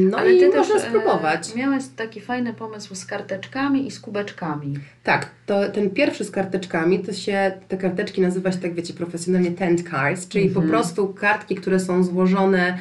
No 0.10 0.18
Ale 0.18 0.34
i 0.34 0.40
ty 0.40 0.58
można 0.58 0.76
też, 0.76 0.84
spróbować. 0.84 1.56
Miałeś 1.56 1.84
taki 1.96 2.22
fajny 2.22 2.54
pomysł 2.54 2.96
z 2.96 3.06
karteczkami 3.06 3.88
i 3.88 3.92
z 3.92 4.00
kubeczkami. 4.00 4.74
Tak, 5.04 5.30
to 5.46 5.70
ten 5.70 5.90
pierwszy 5.90 6.24
z 6.24 6.32
karteczkami, 6.32 7.00
to 7.00 7.14
się 7.14 7.52
te 7.68 7.78
karteczki 7.78 8.22
nazywa 8.22 8.52
się 8.52 8.58
tak, 8.58 8.74
wiecie, 8.74 8.94
profesjonalnie 8.94 9.52
tent 9.52 9.90
cards, 9.90 10.28
czyli 10.28 10.50
po 10.50 10.60
mhm. 10.60 10.70
prostu 10.70 11.08
kartki, 11.08 11.56
które 11.56 11.80
są 11.80 12.04
złożone 12.04 12.78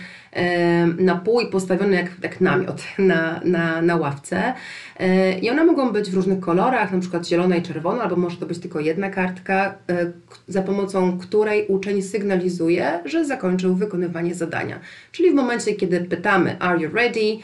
na 0.99 1.17
pół 1.17 1.41
i 1.41 1.47
postawione 1.47 1.97
jak, 1.97 2.11
jak 2.23 2.41
namiot 2.41 2.83
na, 2.99 3.41
na, 3.45 3.83
na 3.83 3.97
ławce. 3.97 4.55
E, 4.99 5.39
I 5.39 5.51
one 5.51 5.65
mogą 5.65 5.93
być 5.93 6.11
w 6.11 6.15
różnych 6.15 6.41
kolorach, 6.41 6.93
na 6.93 6.99
przykład 6.99 7.29
zielona 7.29 7.57
i 7.57 7.63
czerwona, 7.63 8.03
albo 8.03 8.17
może 8.17 8.37
to 8.37 8.47
być 8.47 8.59
tylko 8.59 8.81
jedna 8.81 9.11
kartka, 9.11 9.75
e, 9.89 10.13
za 10.49 10.63
pomocą 10.63 11.19
której 11.19 11.67
uczeń 11.67 12.03
sygnalizuje, 12.03 13.01
że 13.05 13.25
zakończył 13.25 13.75
wykonywanie 13.75 14.35
zadania. 14.35 14.81
Czyli 15.13 15.31
w 15.31 15.35
momencie, 15.35 15.75
kiedy 15.75 16.01
pytamy 16.01 16.59
Are 16.59 16.81
you 16.81 16.95
ready? 16.95 17.39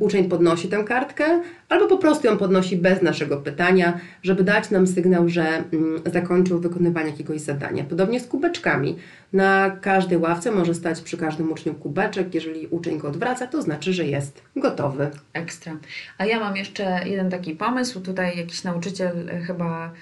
Uczeń 0.00 0.28
podnosi 0.28 0.68
tę 0.68 0.84
kartkę, 0.84 1.40
albo 1.68 1.86
po 1.86 1.98
prostu 1.98 2.26
ją 2.26 2.36
podnosi 2.36 2.76
bez 2.76 3.02
naszego 3.02 3.36
pytania, 3.36 4.00
żeby 4.22 4.44
dać 4.44 4.70
nam 4.70 4.86
sygnał, 4.86 5.28
że 5.28 5.64
mm, 5.72 6.02
zakończył 6.06 6.60
wykonywanie 6.60 7.10
jakiegoś 7.10 7.40
zadania. 7.40 7.84
Podobnie 7.84 8.20
z 8.20 8.26
kubeczkami. 8.26 8.96
Na 9.32 9.70
każdej 9.70 10.18
ławce 10.18 10.50
może 10.50 10.74
stać 10.74 11.00
przy 11.00 11.16
każdym 11.16 11.52
uczniu 11.52 11.74
kubeczek. 11.74 12.34
Jeżeli 12.34 12.66
uczeń 12.66 12.98
go 12.98 13.08
odwraca, 13.08 13.46
to 13.46 13.62
znaczy, 13.62 13.92
że 13.92 14.04
jest 14.04 14.42
gotowy. 14.56 15.10
Ekstra. 15.32 15.76
A 16.18 16.26
ja 16.26 16.40
mam 16.40 16.56
jeszcze 16.56 17.00
jeden 17.08 17.30
taki 17.30 17.54
pomysł. 17.54 18.00
Tutaj 18.00 18.38
jakiś 18.38 18.64
nauczyciel 18.64 19.28
e, 19.28 19.40
chyba 19.40 19.92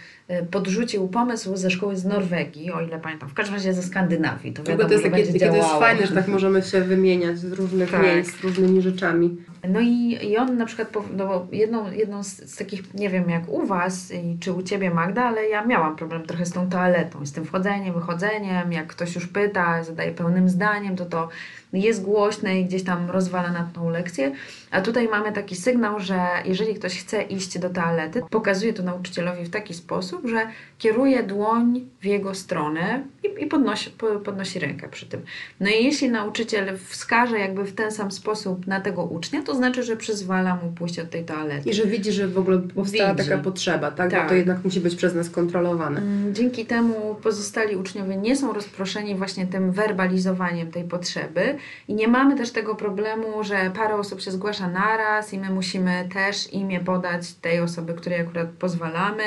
podrzucił 0.51 1.09
pomysł 1.09 1.57
ze 1.57 1.71
szkoły 1.71 1.97
z 1.97 2.05
Norwegii, 2.05 2.73
o 2.73 2.81
ile 2.81 2.99
pamiętam, 2.99 3.29
w 3.29 3.35
każdym 3.35 3.55
razie 3.55 3.75
ze 3.75 3.83
Skandynawii. 3.83 4.53
To, 4.53 4.63
wiadomo, 4.63 4.89
to 4.89 4.95
jest, 4.95 5.05
takie, 5.05 5.27
takie, 5.27 5.49
to 5.49 5.57
jest 5.57 5.69
fajne, 5.69 6.07
że 6.07 6.15
tak 6.15 6.29
możemy 6.29 6.63
się 6.63 6.81
wymieniać 6.81 7.39
z 7.39 7.53
różnych 7.53 7.91
tak. 7.91 8.03
miejsc, 8.03 8.41
różnymi 8.43 8.83
rzeczami. 8.83 9.37
No 9.69 9.81
i, 9.81 10.19
i 10.23 10.37
on 10.37 10.57
na 10.57 10.67
przykład, 10.67 10.89
no 11.17 11.47
jedną, 11.53 11.91
jedną 11.91 12.23
z, 12.23 12.29
z, 12.29 12.57
takich, 12.57 12.95
nie 12.95 13.11
wiem 13.11 13.31
jak 13.31 13.49
u 13.49 13.67
Was 13.67 14.13
i 14.13 14.39
czy 14.41 14.53
u 14.53 14.63
Ciebie 14.63 14.91
Magda, 14.91 15.25
ale 15.25 15.49
ja 15.49 15.65
miałam 15.65 15.97
problem 15.97 16.27
trochę 16.27 16.47
z 16.47 16.53
tą 16.53 16.69
toaletą, 16.69 17.27
z 17.27 17.33
tym 17.33 17.45
wchodzeniem, 17.45 17.95
wychodzeniem, 17.95 18.73
jak 18.73 18.87
ktoś 18.87 19.15
już 19.15 19.27
pyta, 19.27 19.85
zadaje 19.85 20.13
pełnym 20.13 20.49
zdaniem, 20.49 20.97
to 20.97 21.05
to 21.05 21.29
jest 21.73 22.03
głośne 22.03 22.61
i 22.61 22.65
gdzieś 22.65 22.85
tam 22.85 23.11
rozwala 23.11 23.53
na 23.53 23.71
tą 23.75 23.91
lekcję. 23.91 24.33
A 24.71 24.81
tutaj 24.81 25.09
mamy 25.09 25.33
taki 25.33 25.57
sygnał, 25.57 26.01
że 26.01 26.21
jeżeli 26.45 26.75
ktoś 26.75 26.99
chce 26.99 27.23
iść 27.23 27.59
do 27.59 27.71
toalety, 27.71 28.23
pokazuje 28.31 28.73
to 28.73 28.83
nauczycielowi 28.83 29.45
w 29.45 29.51
taki 29.51 29.75
sposób, 29.75 30.27
że 30.27 30.49
kieruje 30.79 31.23
dłoń 31.23 31.81
w 32.01 32.05
jego 32.05 32.35
stronę 32.35 33.05
i, 33.25 33.45
i 33.45 33.47
podnosi, 33.47 33.91
podnosi 34.25 34.59
rękę 34.59 34.89
przy 34.89 35.07
tym. 35.07 35.23
No 35.61 35.71
i 35.71 35.85
jeśli 35.85 36.11
nauczyciel 36.11 36.79
wskaże 36.79 37.39
jakby 37.39 37.65
w 37.65 37.75
ten 37.75 37.93
sam 37.93 38.11
sposób 38.11 38.67
na 38.67 38.81
tego 38.81 39.05
ucznia, 39.05 39.43
to 39.43 39.55
znaczy, 39.57 39.83
że 39.83 39.97
przyzwala 39.97 40.57
mu 40.57 40.73
pójść 40.73 40.99
od 40.99 41.11
tej 41.11 41.25
toalety. 41.25 41.71
I 41.71 41.75
że 41.75 41.87
widzi, 41.87 42.13
że 42.13 42.29
w 42.29 42.39
ogóle 42.39 42.59
powstała 42.59 43.15
widzi. 43.15 43.29
taka 43.29 43.43
potrzeba, 43.43 43.91
tak? 43.91 44.11
tak? 44.11 44.23
Bo 44.23 44.29
to 44.29 44.35
jednak 44.35 44.65
musi 44.65 44.81
być 44.81 44.95
przez 44.95 45.15
nas 45.15 45.31
kontrolowane. 45.31 46.01
Mm, 46.01 46.35
dzięki 46.35 46.67
temu 46.67 47.17
pozostali 47.23 47.77
uczniowie 47.77 48.17
nie 48.17 48.37
są 48.37 48.53
rozproszeni 48.53 49.15
właśnie 49.15 49.47
tym 49.47 49.73
werbalizowaniem 49.73 50.71
tej 50.71 50.85
potrzeby 50.85 51.57
i 51.89 51.95
nie 51.95 52.09
mamy 52.09 52.37
też 52.37 52.51
tego 52.51 52.75
problemu, 52.75 53.45
że 53.45 53.71
parę 53.75 53.95
osób 53.95 54.21
się 54.21 54.31
zgłasza 54.31 54.69
naraz 54.69 55.33
i 55.33 55.39
my 55.39 55.51
musimy 55.51 56.09
też 56.13 56.53
imię 56.53 56.81
podać 56.81 57.33
tej 57.33 57.61
osoby, 57.61 57.95
której 57.95 58.21
akurat 58.21 58.49
pozwalamy, 58.49 59.25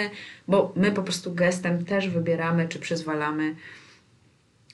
bo 0.48 0.74
my 0.76 0.92
po 0.92 1.04
prostu 1.04 1.34
gestem 1.34 1.86
też 1.86 2.10
wybieramy, 2.10 2.68
czy 2.68 2.80
przyzwalamy 2.80 3.56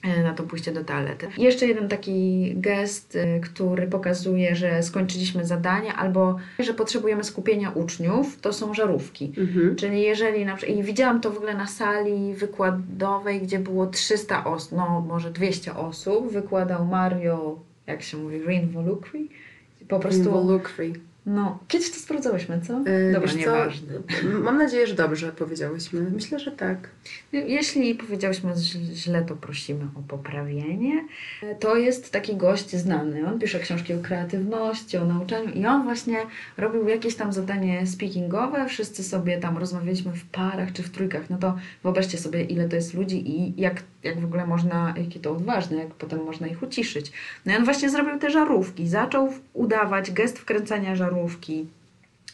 na 0.04 0.34
to 0.34 0.42
pójście 0.42 0.72
do 0.72 0.84
toalety. 0.84 1.26
Jeszcze 1.38 1.66
jeden 1.66 1.88
taki 1.88 2.52
gest, 2.56 3.16
e, 3.16 3.40
który 3.40 3.86
pokazuje, 3.86 4.56
że 4.56 4.82
skończyliśmy 4.82 5.44
zadanie 5.44 5.94
albo 5.94 6.36
że 6.58 6.74
potrzebujemy 6.74 7.24
skupienia 7.24 7.70
uczniów, 7.70 8.40
to 8.40 8.52
są 8.52 8.74
żarówki. 8.74 9.32
Mhm. 9.38 9.76
Czyli 9.76 10.02
jeżeli 10.02 10.44
na 10.44 10.56
przykład, 10.56 10.78
i 10.78 10.82
widziałam 10.82 11.20
to 11.20 11.30
w 11.30 11.36
ogóle 11.36 11.54
na 11.54 11.66
sali 11.66 12.34
wykładowej, 12.34 13.40
gdzie 13.40 13.58
było 13.58 13.86
300 13.86 14.44
osób, 14.44 14.72
no 14.72 15.04
może 15.08 15.30
200 15.30 15.76
osób, 15.76 16.32
wykładał 16.32 16.86
Mario, 16.86 17.58
jak 17.86 18.02
się 18.02 18.16
mówi, 18.16 18.42
Reinvolucry, 18.42 19.20
po 19.88 20.00
prostu... 20.00 20.30
No, 21.26 21.58
kiedyś 21.68 21.90
to 21.90 21.96
sprawdzałyśmy, 21.96 22.60
co? 22.60 22.72
Yy, 22.72 23.12
Dobra, 23.12 23.32
nieważne. 23.32 23.92
Mam 24.42 24.58
nadzieję, 24.58 24.86
że 24.86 24.94
dobrze 24.94 25.32
powiedziałyśmy. 25.32 26.00
Myślę, 26.00 26.38
że 26.38 26.50
tak. 26.52 26.88
Jeśli 27.32 27.94
powiedziałyśmy 27.94 28.52
źle, 28.94 29.24
to 29.24 29.36
prosimy 29.36 29.84
o 29.94 30.02
poprawienie. 30.08 31.04
To 31.60 31.76
jest 31.76 32.12
taki 32.12 32.36
gość 32.36 32.70
znany. 32.70 33.26
On 33.26 33.38
pisze 33.38 33.60
książki 33.60 33.94
o 33.94 33.98
kreatywności, 33.98 34.96
o 34.96 35.04
nauczaniu 35.04 35.50
i 35.54 35.66
on 35.66 35.82
właśnie 35.82 36.18
robił 36.56 36.88
jakieś 36.88 37.14
tam 37.14 37.32
zadanie 37.32 37.86
speakingowe. 37.86 38.66
Wszyscy 38.68 39.04
sobie 39.04 39.38
tam 39.38 39.58
rozmawialiśmy 39.58 40.12
w 40.12 40.24
parach 40.24 40.72
czy 40.72 40.82
w 40.82 40.90
trójkach. 40.90 41.30
No 41.30 41.38
to 41.38 41.56
wyobraźcie 41.82 42.18
sobie, 42.18 42.44
ile 42.44 42.68
to 42.68 42.76
jest 42.76 42.94
ludzi 42.94 43.30
i 43.30 43.60
jak, 43.60 43.82
jak 44.02 44.20
w 44.20 44.24
ogóle 44.24 44.46
można, 44.46 44.94
jakie 44.96 45.20
to 45.20 45.30
odważne, 45.30 45.76
jak 45.76 45.88
potem 45.88 46.24
można 46.24 46.46
ich 46.46 46.62
uciszyć. 46.62 47.12
No 47.46 47.52
i 47.52 47.56
on 47.56 47.64
właśnie 47.64 47.90
zrobił 47.90 48.18
te 48.18 48.30
żarówki. 48.30 48.88
Zaczął 48.88 49.32
udawać 49.52 50.10
gest 50.10 50.38
wkręcania 50.38 50.96
żarówki 50.96 51.15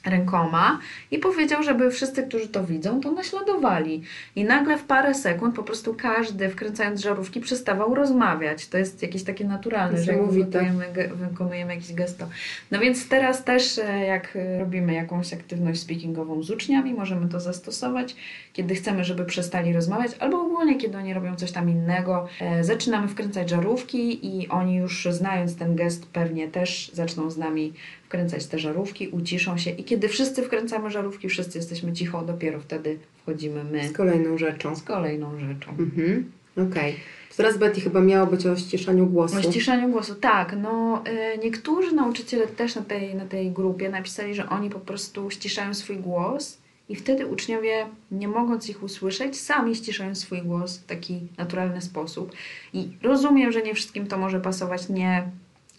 rękoma 0.04 0.78
i 1.10 1.18
powiedział, 1.18 1.62
żeby 1.62 1.90
wszyscy, 1.90 2.22
którzy 2.22 2.48
to 2.48 2.64
widzą, 2.64 3.00
to 3.00 3.12
naśladowali. 3.12 4.02
I 4.36 4.44
nagle 4.44 4.78
w 4.78 4.84
parę 4.84 5.14
sekund 5.14 5.54
po 5.54 5.62
prostu 5.62 5.94
każdy, 5.94 6.48
wkręcając 6.48 7.00
żarówki, 7.00 7.40
przestawał 7.40 7.94
rozmawiać. 7.94 8.68
To 8.68 8.78
jest 8.78 9.02
jakieś 9.02 9.24
takie 9.24 9.44
naturalne, 9.44 10.02
że 10.02 10.12
wykonujemy, 10.12 10.86
wykonujemy 11.14 11.74
jakieś 11.74 11.92
gesto. 11.92 12.28
No 12.70 12.78
więc 12.78 13.08
teraz 13.08 13.44
też, 13.44 13.78
e, 13.78 14.00
jak 14.00 14.38
robimy 14.58 14.94
jakąś 14.94 15.32
aktywność 15.32 15.80
speakingową 15.80 16.42
z 16.42 16.50
uczniami, 16.50 16.94
możemy 16.94 17.28
to 17.28 17.40
zastosować, 17.40 18.16
kiedy 18.52 18.74
chcemy, 18.74 19.04
żeby 19.04 19.24
przestali 19.24 19.72
rozmawiać, 19.72 20.12
albo 20.18 20.42
ogólnie, 20.42 20.76
kiedy 20.76 20.98
oni 20.98 21.14
robią 21.14 21.36
coś 21.36 21.52
tam 21.52 21.70
innego. 21.70 22.28
E, 22.40 22.64
zaczynamy 22.64 23.08
wkręcać 23.08 23.50
żarówki 23.50 24.26
i 24.26 24.48
oni 24.48 24.76
już 24.76 25.08
znając 25.10 25.56
ten 25.56 25.76
gest 25.76 26.06
pewnie 26.06 26.48
też 26.48 26.90
zaczną 26.94 27.30
z 27.30 27.38
nami 27.38 27.72
wkręcać 28.12 28.46
te 28.46 28.58
żarówki, 28.58 29.08
uciszą 29.08 29.58
się 29.58 29.70
i 29.70 29.84
kiedy 29.84 30.08
wszyscy 30.08 30.42
wkręcamy 30.42 30.90
żarówki, 30.90 31.28
wszyscy 31.28 31.58
jesteśmy 31.58 31.92
cicho, 31.92 32.22
dopiero 32.22 32.60
wtedy 32.60 32.98
wchodzimy 33.22 33.64
my. 33.64 33.88
Z 33.88 33.92
kolejną 33.92 34.38
rzeczą. 34.38 34.76
Z 34.76 34.82
kolejną 34.82 35.40
rzeczą. 35.40 35.70
Mhm. 35.70 36.30
Okej. 36.52 36.66
Okay. 36.70 36.94
Teraz 37.36 37.58
Betty 37.58 37.80
chyba 37.80 38.00
miało 38.00 38.26
być 38.26 38.46
o 38.46 38.56
ściszaniu 38.56 39.06
głosu. 39.06 39.36
O 39.38 39.42
ściszaniu 39.42 39.88
głosu, 39.88 40.14
tak. 40.14 40.56
No, 40.62 41.02
y, 41.34 41.38
niektórzy 41.38 41.94
nauczyciele 41.94 42.46
też 42.46 42.74
na 42.74 42.82
tej, 42.82 43.14
na 43.14 43.24
tej 43.24 43.50
grupie 43.50 43.90
napisali, 43.90 44.34
że 44.34 44.48
oni 44.48 44.70
po 44.70 44.80
prostu 44.80 45.30
ściszają 45.30 45.74
swój 45.74 45.96
głos 45.96 46.58
i 46.88 46.96
wtedy 46.96 47.26
uczniowie, 47.26 47.86
nie 48.10 48.28
mogąc 48.28 48.68
ich 48.68 48.82
usłyszeć, 48.82 49.40
sami 49.40 49.76
ściszają 49.76 50.14
swój 50.14 50.42
głos 50.42 50.78
w 50.78 50.86
taki 50.86 51.20
naturalny 51.38 51.80
sposób. 51.80 52.32
I 52.72 52.88
rozumiem, 53.02 53.52
że 53.52 53.62
nie 53.62 53.74
wszystkim 53.74 54.06
to 54.06 54.18
może 54.18 54.40
pasować, 54.40 54.88
nie 54.88 55.30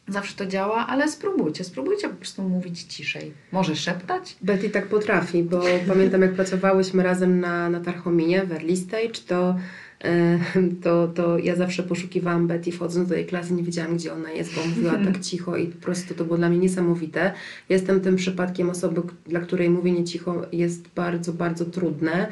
zawsze 0.08 0.36
to 0.36 0.46
działa, 0.46 0.88
ale 0.88 1.10
spróbujcie, 1.10 1.64
spróbujcie 1.64 2.10
po 2.10 2.16
prostu 2.16 2.42
mówić 2.42 2.84
ciszej. 2.84 3.32
Może 3.52 3.76
szeptać? 3.76 4.36
Betty 4.42 4.70
tak 4.70 4.88
potrafi, 4.88 5.44
bo 5.44 5.62
pamiętam 5.88 6.22
jak 6.22 6.34
pracowałyśmy 6.34 7.04
razem 7.04 7.40
na, 7.40 7.70
na 7.70 7.80
Tarchominie 7.80 8.46
w 8.46 8.52
Early 8.52 8.78
Stage, 8.78 9.20
to, 9.28 9.56
e, 10.04 10.40
to, 10.84 11.08
to 11.08 11.38
ja 11.38 11.56
zawsze 11.56 11.84
poszukiwałam 11.84 12.48
Betty 12.48 12.72
wchodząc 12.72 13.10
do 13.10 13.16
jej 13.16 13.26
klasy, 13.26 13.54
nie 13.54 13.64
wiedziałam 13.64 13.96
gdzie 13.96 14.14
ona 14.14 14.32
jest, 14.32 14.56
bo 14.56 14.66
mówiła 14.66 14.94
tak 15.12 15.20
cicho 15.20 15.58
i 15.58 15.68
po 15.68 15.82
prostu 15.82 16.14
to 16.14 16.26
było 16.26 16.38
dla 16.38 16.50
mnie 16.50 16.60
niesamowite. 16.60 17.34
Jestem 17.70 18.02
tym 18.02 18.16
przypadkiem 18.16 18.70
osoby, 18.70 19.02
dla 19.26 19.40
której 19.40 19.70
mówienie 19.70 20.04
cicho 20.04 20.42
jest 20.52 20.88
bardzo, 20.96 21.34
bardzo 21.34 21.66
trudne 21.66 22.28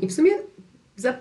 i 0.00 0.06
w 0.06 0.12
sumie 0.12 0.30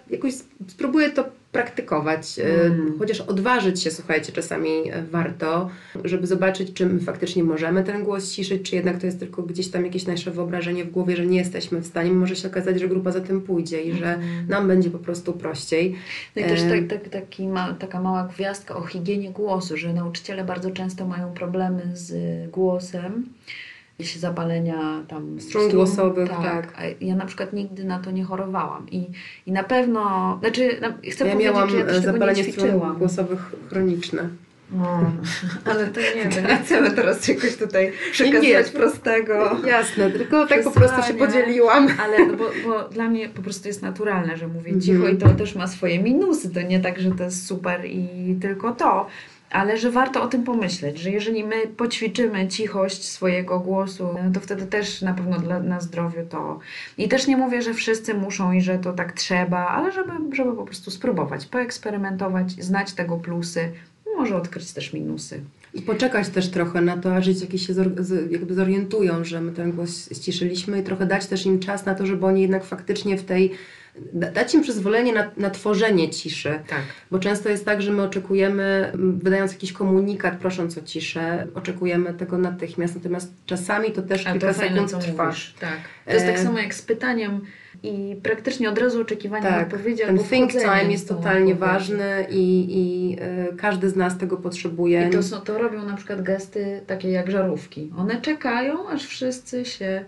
jakoś 0.10 0.34
spróbuję 0.68 1.10
to 1.10 1.30
praktykować, 1.51 2.39
mm. 2.39 2.96
chociaż 3.00 3.22
odważyć 3.22 3.82
się, 3.82 3.92
słuchajcie, 3.92 4.32
czasami 4.32 4.70
e, 4.92 5.04
warto, 5.04 5.70
żeby 6.04 6.27
zobaczyć, 6.27 6.74
czy 6.74 6.86
my 6.86 7.00
faktycznie 7.00 7.44
możemy 7.44 7.84
ten 7.84 8.04
głos 8.04 8.32
ciszyć, 8.32 8.70
czy 8.70 8.75
jednak 8.75 9.00
to 9.00 9.06
jest 9.06 9.20
tylko 9.20 9.44
gdzieś 9.44 9.68
tam 9.68 9.86
jakieś 9.86 10.06
nasze 10.06 10.32
wyobrażenie 10.32 10.86
w 10.86 10.92
głowie, 10.92 11.16
że 11.16 11.25
nie 11.25 11.38
jesteśmy 11.38 11.80
w 11.80 11.88
stanie. 11.88 12.12
Może 12.12 12.36
się 12.36 12.48
okazać, 12.48 12.80
że 12.80 12.88
grupa 12.88 13.12
za 13.12 13.22
tym 13.22 13.42
pójdzie 13.42 13.82
i 13.82 13.94
że 13.94 14.13
mm. 14.13 14.48
nam 14.50 14.68
będzie 14.68 14.89
po 14.89 15.00
prostu 15.00 15.34
prościej. 15.34 15.96
No 16.36 16.42
i 16.42 16.46
też 16.46 16.62
tak, 16.62 16.88
tak, 17.01 17.10
taki 17.10 17.48
ma, 17.48 17.74
taka 17.74 18.01
mała 18.01 18.30
gwiazdka 18.36 18.75
o 18.75 18.82
higienie 18.82 19.32
głosu, 19.32 19.77
że 19.77 19.94
nauczyciele 19.94 20.44
bardzo 20.44 20.72
często 20.72 21.08
mają 21.08 21.34
problemy 21.34 21.82
z 21.94 22.12
głosem 22.51 23.25
jakieś 24.00 24.16
zapalenia 24.16 25.04
tam 25.08 25.42
Strun 25.42 25.72
głosowych, 25.72 26.30
tak. 26.30 26.74
A 26.77 27.04
ja 27.06 27.16
na 27.16 27.25
przykład 27.25 27.54
nigdy 27.54 27.84
na 27.84 28.00
to 28.00 28.12
nie 28.12 28.24
chorowałam 28.24 28.89
i, 28.92 29.08
i 29.46 29.51
na 29.51 29.63
pewno, 29.63 30.38
znaczy 30.42 30.77
na, 30.82 30.88
chcę 31.12 31.27
Ja 31.27 31.34
powiedzieć, 31.34 31.54
miałam 31.54 31.70
że 31.70 31.77
ja 31.77 31.86
też 31.86 31.98
e, 31.98 32.00
tego 32.01 32.12
nie 32.12 32.20
zapalenie 32.20 32.44
ćwiczyłam. 32.44 32.98
głosowych 32.98 33.51
chroniczne. 33.70 34.30
No, 34.72 35.12
ale 35.72 35.88
to 35.88 36.00
nie, 36.16 36.30
to 36.30 36.42
nie 36.42 36.58
chcemy 36.66 36.92
teraz 36.92 37.27
jakoś 37.27 37.56
tutaj 37.58 37.92
przekazywać 38.12 38.70
prostego. 38.70 39.58
Jasne, 39.68 40.12
tylko 40.12 40.48
tak 40.48 40.63
po 40.63 40.72
prostu 40.72 41.04
się 41.04 41.13
podzieliłam. 41.13 41.88
Ale 42.04 42.38
bo, 42.38 42.50
bo 42.66 42.89
dla 42.89 43.08
mnie 43.10 43.30
po 43.30 43.42
prostu 43.42 43.68
jest 43.68 43.82
naturalne, 43.82 44.38
że 44.38 44.48
mówię 44.48 44.72
Mhm. 44.72 44.82
cicho 44.82 45.08
i 45.08 45.18
to 45.18 45.30
też 45.30 45.56
ma 45.56 45.68
swoje 45.68 46.00
minusy. 46.04 46.50
To 46.54 46.62
nie 46.62 46.80
tak, 46.80 47.00
że 47.00 47.12
to 47.12 47.24
jest 47.24 47.48
super 47.48 47.86
i 47.86 48.36
tylko 48.42 48.72
to. 48.72 49.08
Ale 49.50 49.77
że 49.77 49.92
warto 49.92 50.24
o 50.24 50.27
tym 50.27 50.44
pomyśleć, 50.44 51.00
że 51.00 51.12
jeżeli 51.12 51.44
my 51.44 51.68
poćwiczymy 51.68 52.48
cichość 52.48 53.06
swojego 53.06 53.60
głosu, 53.60 54.08
to 54.34 54.39
wtedy 54.39 54.66
też 54.66 55.01
na 55.01 55.13
pewno 55.13 55.39
dla, 55.39 55.60
na 55.60 55.80
zdrowiu 55.80 56.25
to. 56.30 56.60
I 56.98 57.10
też 57.10 57.27
nie 57.27 57.38
mówię, 57.38 57.62
że 57.62 57.74
wszyscy 57.74 58.13
muszą 58.13 58.51
i 58.51 58.62
że 58.62 58.80
to 58.80 58.94
tak 58.94 59.12
trzeba, 59.12 59.68
ale 59.68 59.92
żeby, 59.92 60.12
żeby 60.36 60.54
po 60.56 60.63
prostu 60.63 60.92
spróbować, 60.92 61.46
poeksperymentować, 61.46 62.51
znać 62.51 62.94
tego 62.94 63.18
plusy, 63.18 63.72
może 64.18 64.36
odkryć 64.36 64.72
też 64.72 64.94
minusy. 64.94 65.42
I 65.74 65.82
poczekać 65.82 66.30
też 66.30 66.50
trochę 66.50 66.82
na 66.82 66.98
to, 66.98 67.16
aż 67.16 67.25
dzieciaki 67.25 67.60
się 67.60 67.74
jakby 68.30 68.54
zorientują, 68.54 69.24
że 69.24 69.42
my 69.42 69.51
ten 69.51 69.72
głos 69.72 70.10
ściszyliśmy 70.20 70.80
i 70.80 70.84
trochę 70.84 71.06
dać 71.06 71.25
też 71.25 71.46
im 71.46 71.60
czas 71.60 71.86
na 71.86 71.96
to, 71.96 72.06
żeby 72.06 72.25
oni 72.25 72.42
jednak 72.42 72.66
faktycznie 72.66 73.18
w 73.18 73.24
tej... 73.24 73.51
da- 74.13 74.32
dać 74.32 74.54
im 74.54 74.62
przyzwolenie 74.62 75.13
na, 75.13 75.32
na 75.38 75.50
tworzenie 75.50 76.10
ciszy. 76.10 76.60
Tak. 76.68 76.82
Bo 77.12 77.20
często 77.20 77.50
jest 77.50 77.66
tak, 77.66 77.82
że 77.82 77.92
my 77.92 78.01
oczekujemy, 78.04 78.92
wydając 78.96 79.51
jakiś 79.51 79.74
komunikat, 79.74 80.38
prosząc 80.38 80.77
o 80.77 80.82
ciszę, 80.82 81.48
oczekujemy 81.56 82.13
tego 82.13 82.38
natychmiast, 82.38 82.96
natomiast 82.96 83.34
czasami 83.46 83.92
to 83.92 84.01
też 84.01 84.27
A 84.27 84.32
kilka 84.32 84.48
to 84.48 84.54
sekund 84.60 85.00
trwa. 85.00 85.25
mówisz. 85.25 85.56
Tak. 85.60 85.77
To 86.06 86.12
jest 86.13 86.25
tak 86.25 86.36
E, 86.36 86.44
samo 86.44 86.60
jak 86.60 86.74
z 86.75 86.82
pytaniem 86.82 87.42
i 87.84 88.16
praktycznie 88.24 88.70
od 88.70 88.77
razu 88.77 89.01
oczekiwanie 89.01 89.44
Tak, 89.44 89.68
odpowiedzi 89.74 90.04
ten 90.04 90.20
think 90.20 90.51
time 90.51 90.92
jest 90.92 91.08
totalnie 91.08 91.56
ważny 91.56 92.25
i, 92.30 92.66
i 92.70 93.13
y, 93.54 93.56
każdy 93.58 93.89
z 93.89 93.96
nas 93.96 94.18
tego 94.18 94.38
potrzebuje. 94.38 95.08
I 95.08 95.10
to, 95.12 95.24
są, 95.24 95.42
to 95.42 95.58
robią 95.58 95.86
na 95.86 95.96
przykład 95.98 96.22
gesty 96.22 96.82
takie 96.88 97.10
jak 97.12 97.32
żarówki. 97.32 97.92
One 97.98 98.22
czekają, 98.22 98.89
aż 98.89 99.06
wszyscy 99.06 99.66
się 99.66 100.06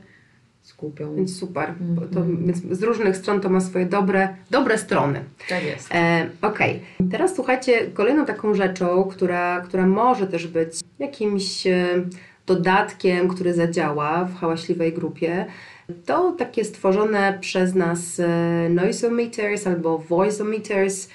skupią. 0.74 1.16
Więc 1.16 1.40
super. 1.40 1.74
Bo 1.80 2.02
To, 2.02 2.20
Mhm. 2.20 2.46
więc 2.46 2.58
z 2.80 2.84
różnych 2.84 3.18
stron 3.18 3.42
to 3.42 3.50
ma 3.50 3.62
swoje 3.62 3.86
dobre, 3.86 4.36
dobre 4.52 4.78
strony. 4.78 5.24
Tak 5.50 5.64
jest. 5.64 5.90
E, 5.96 6.30
Okej. 6.42 6.80
Teraz 7.12 7.36
słuchajcie, 7.36 7.88
kolejną 7.94 8.26
taką 8.26 8.54
rzeczą, 8.54 9.04
która, 9.04 9.62
która 9.62 9.88
może 9.88 10.28
też 10.28 10.48
być 10.48 10.80
jakimś 11.00 11.68
e, 11.68 11.86
dodatkiem, 12.46 13.28
który 13.28 13.54
zadziała 13.54 14.26
w 14.26 14.36
hałaśliwej 14.36 14.94
grupie, 14.94 15.46
to 16.06 16.32
takie 16.32 16.66
stworzone 16.66 17.38
przez 17.42 17.76
nas 17.76 18.20
e, 18.20 18.70
noisometers 18.70 19.68
albo 19.68 19.98
voiceometers, 19.98 21.10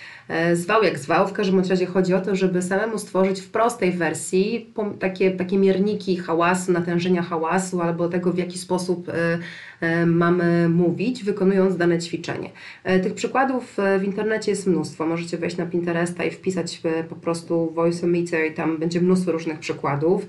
zwał 0.55 0.83
jak 0.83 0.99
zwał, 0.99 1.29
w 1.29 1.33
każdym 1.33 1.61
razie 1.61 1.87
chodzi 1.87 2.15
o 2.15 2.21
to, 2.21 2.37
żeby 2.37 2.63
samemu 2.63 2.99
stworzyć 2.99 3.41
w 3.41 3.51
prostej 3.51 3.93
wersji 3.93 4.73
takie, 4.99 5.31
takie 5.31 5.59
mierniki 5.59 6.17
hałasu, 6.17 6.73
natężenia 6.73 7.23
hałasu 7.23 7.81
albo 7.81 8.09
tego, 8.09 8.33
w 8.33 8.39
jaki 8.39 8.59
sposób 8.59 9.09
e, 9.09 9.39
e, 9.81 10.07
mamy 10.07 10.69
mówić, 10.69 11.25
wykonując 11.25 11.77
dane 11.77 11.99
ćwiczenie. 11.99 12.51
E, 12.85 13.01
Tych 13.01 13.15
przykładów 13.15 13.79
e, 13.79 13.99
w 13.99 14.05
internecie 14.05 14.51
jest 14.51 14.67
mnóstwo. 14.67 15.07
Możecie 15.07 15.39
wejść 15.39 15.57
na 15.57 15.67
Pinteresta 15.67 16.25
i 16.25 16.31
wpisać 16.31 16.81
e, 16.85 17.05
po 17.05 17.17
prostu 17.17 17.71
voiceometer 17.75 18.47
i 18.51 18.55
tam 18.55 18.79
będzie 18.79 19.01
mnóstwo 19.01 19.33
różnych 19.33 19.59
przykładów. 19.59 20.27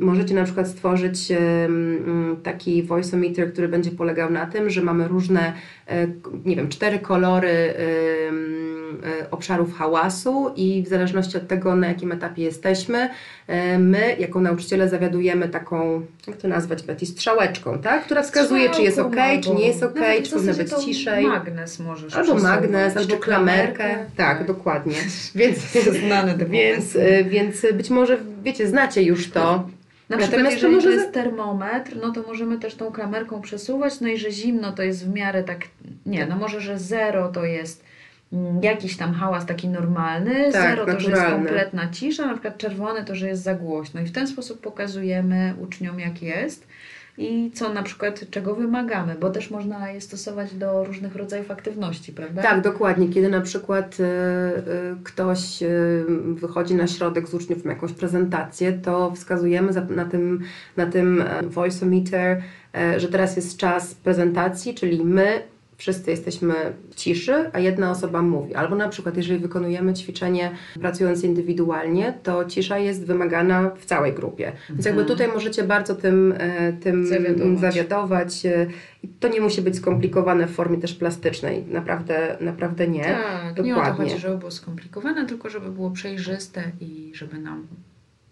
Możecie 0.00 0.34
na 0.34 0.44
przykład 0.44 0.68
stworzyć 0.68 1.32
taki 2.42 2.82
voiceometer, 2.82 3.52
który 3.52 3.68
będzie 3.68 3.90
polegał 3.90 4.30
na 4.30 4.46
tym, 4.46 4.70
że 4.70 4.82
mamy 4.82 5.08
różne, 5.08 5.52
e, 5.86 6.06
nie 6.44 6.56
wiem, 6.56 6.68
cztery 6.68 6.98
kolory 6.98 7.48
e, 7.48 7.74
obszarów 9.30 9.74
hałasu 9.74 10.52
i 10.56 10.82
w 10.86 10.88
zależności 10.88 11.36
od 11.36 11.48
tego, 11.48 11.76
na 11.76 11.88
jakim 11.88 12.12
etapie 12.12 12.42
jesteśmy, 12.42 13.10
e, 13.46 13.78
my 13.78 14.16
jako 14.18 14.40
nauczyciele 14.40 14.88
zawiadujemy 14.88 15.48
taką, 15.48 16.02
jak 16.26 16.36
to 16.36 16.48
nazwać, 16.48 16.82
Betty, 16.82 17.06
strzałeczką, 17.06 17.78
tak? 17.78 18.04
która 18.04 18.22
wskazuje, 18.22 18.70
czy 18.70 18.82
jest 18.82 18.98
ok, 18.98 19.16
czy 19.42 19.50
nie 19.50 19.66
jest 19.66 19.82
ok, 19.82 19.94
Nawet 19.94 20.24
czy 20.24 20.32
powinno 20.32 20.54
być 20.54 20.70
to 20.70 20.82
ciszej. 20.82 21.26
Magnes 21.26 21.78
możesz 21.78 22.14
Albo 22.14 22.34
magnes, 22.34 22.96
albo 22.96 23.16
klamerkę. 23.16 23.96
Tak, 24.16 24.46
dokładnie. 24.46 24.96
Więc, 25.34 25.58
Znane 26.06 26.34
te 26.34 26.44
więc, 26.46 26.96
y, 26.96 27.24
więc 27.28 27.66
być 27.74 27.90
może, 27.90 28.18
wiecie, 28.42 28.68
znacie 28.68 29.02
już 29.02 29.30
to. 29.30 29.68
Na 30.08 30.16
przykład, 30.16 30.40
Natomiast 30.40 30.60
to 30.60 30.66
jeżeli 30.68 30.74
może 30.74 30.88
to 30.88 30.96
za- 30.96 31.02
jest 31.02 31.14
termometr, 31.14 31.96
no 32.02 32.12
to 32.12 32.22
możemy 32.22 32.58
też 32.58 32.74
tą 32.74 32.92
klamerką 32.92 33.40
przesuwać, 33.40 34.00
no 34.00 34.08
i 34.08 34.18
że 34.18 34.30
zimno 34.30 34.72
to 34.72 34.82
jest 34.82 35.06
w 35.06 35.14
miarę 35.14 35.44
tak, 35.44 35.58
nie, 36.06 36.26
no 36.26 36.36
może, 36.36 36.60
że 36.60 36.78
zero 36.78 37.28
to 37.28 37.44
jest 37.44 37.84
jakiś 38.62 38.96
tam 38.96 39.12
hałas 39.14 39.46
taki 39.46 39.68
normalny, 39.68 40.52
Tak, 40.52 40.62
zero 40.70 40.86
to, 40.86 40.90
że 40.90 40.96
jest 40.96 41.08
naturalny. 41.08 41.46
kompletna 41.46 41.88
cisza, 41.88 42.26
na 42.26 42.32
przykład 42.32 42.58
czerwony 42.58 43.04
to, 43.04 43.14
że 43.14 43.28
jest 43.28 43.42
za 43.42 43.54
głośno 43.54 44.00
i 44.00 44.04
w 44.04 44.12
ten 44.12 44.26
sposób 44.26 44.60
pokazujemy 44.60 45.54
uczniom 45.60 46.00
jak 46.00 46.22
jest 46.22 46.66
i 47.18 47.50
co 47.54 47.72
na 47.72 47.82
przykład, 47.82 48.24
czego 48.30 48.54
wymagamy, 48.54 49.14
bo 49.20 49.30
też 49.30 49.50
można 49.50 49.90
je 49.90 50.00
stosować 50.00 50.54
do 50.54 50.84
różnych 50.84 51.16
rodzajów 51.16 51.50
aktywności, 51.50 52.12
prawda? 52.12 52.42
Tak, 52.42 52.60
dokładnie. 52.60 53.08
Kiedy 53.08 53.28
na 53.28 53.40
przykład 53.40 54.00
y, 54.00 54.02
y, 54.04 54.96
ktoś 55.04 55.62
y, 55.62 56.04
wychodzi 56.34 56.74
na 56.74 56.86
środek 56.86 57.28
z 57.28 57.34
uczniów 57.34 57.64
na 57.64 57.72
jakąś 57.72 57.92
prezentację, 57.92 58.72
to 58.72 59.12
wskazujemy 59.14 59.72
za, 59.72 59.80
na 59.84 60.04
tym, 60.04 60.42
na 60.76 60.86
tym 60.86 61.24
voiceometer, 61.42 62.42
że 62.96 63.08
teraz 63.08 63.36
jest 63.36 63.56
czas 63.56 63.94
prezentacji, 63.94 64.74
czyli 64.74 65.04
my 65.04 65.42
wszyscy 65.78 66.10
jesteśmy 66.10 66.54
w 66.90 66.94
ciszy, 66.94 67.50
a 67.52 67.58
jedna 67.58 67.90
osoba 67.90 68.22
mówi. 68.22 68.54
Albo 68.54 68.76
na 68.76 68.88
przykład, 68.88 69.16
jeżeli 69.16 69.40
wykonujemy 69.40 69.94
ćwiczenie 69.94 70.50
pracując 70.80 71.24
indywidualnie, 71.24 72.14
to 72.22 72.44
cisza 72.44 72.78
jest 72.78 73.04
wymagana 73.06 73.70
w 73.76 73.84
całej 73.84 74.12
grupie. 74.12 74.52
Więc 74.70 74.84
jakby 74.86 75.00
Mhm. 75.00 75.18
tutaj 75.18 75.34
możecie 75.34 75.64
bardzo 75.64 75.94
tym, 75.94 76.34
e, 76.38 76.72
tym 76.72 77.06
Zawiadować. 77.06 77.60
zawiadować. 77.60 78.46
e, 78.46 78.66
to 79.20 79.28
nie 79.28 79.40
musi 79.40 79.62
być 79.62 79.76
skomplikowane 79.76 80.46
w 80.46 80.50
formie 80.50 80.78
też 80.78 80.94
plastycznej. 80.94 81.64
Naprawdę, 81.68 82.36
naprawdę 82.40 82.88
nie. 82.88 83.04
Tak, 83.04 83.64
nie 83.64 83.74
o 83.74 83.78
to 83.78 83.82
Dokładnie. 83.84 84.10
chodzi, 84.10 84.20
żeby 84.22 84.38
było 84.38 84.50
skomplikowane, 84.50 85.26
tylko 85.26 85.48
żeby 85.50 85.70
było 85.70 85.90
przejrzyste 85.90 86.62
i 86.80 87.12
żeby 87.14 87.38
nam 87.38 87.66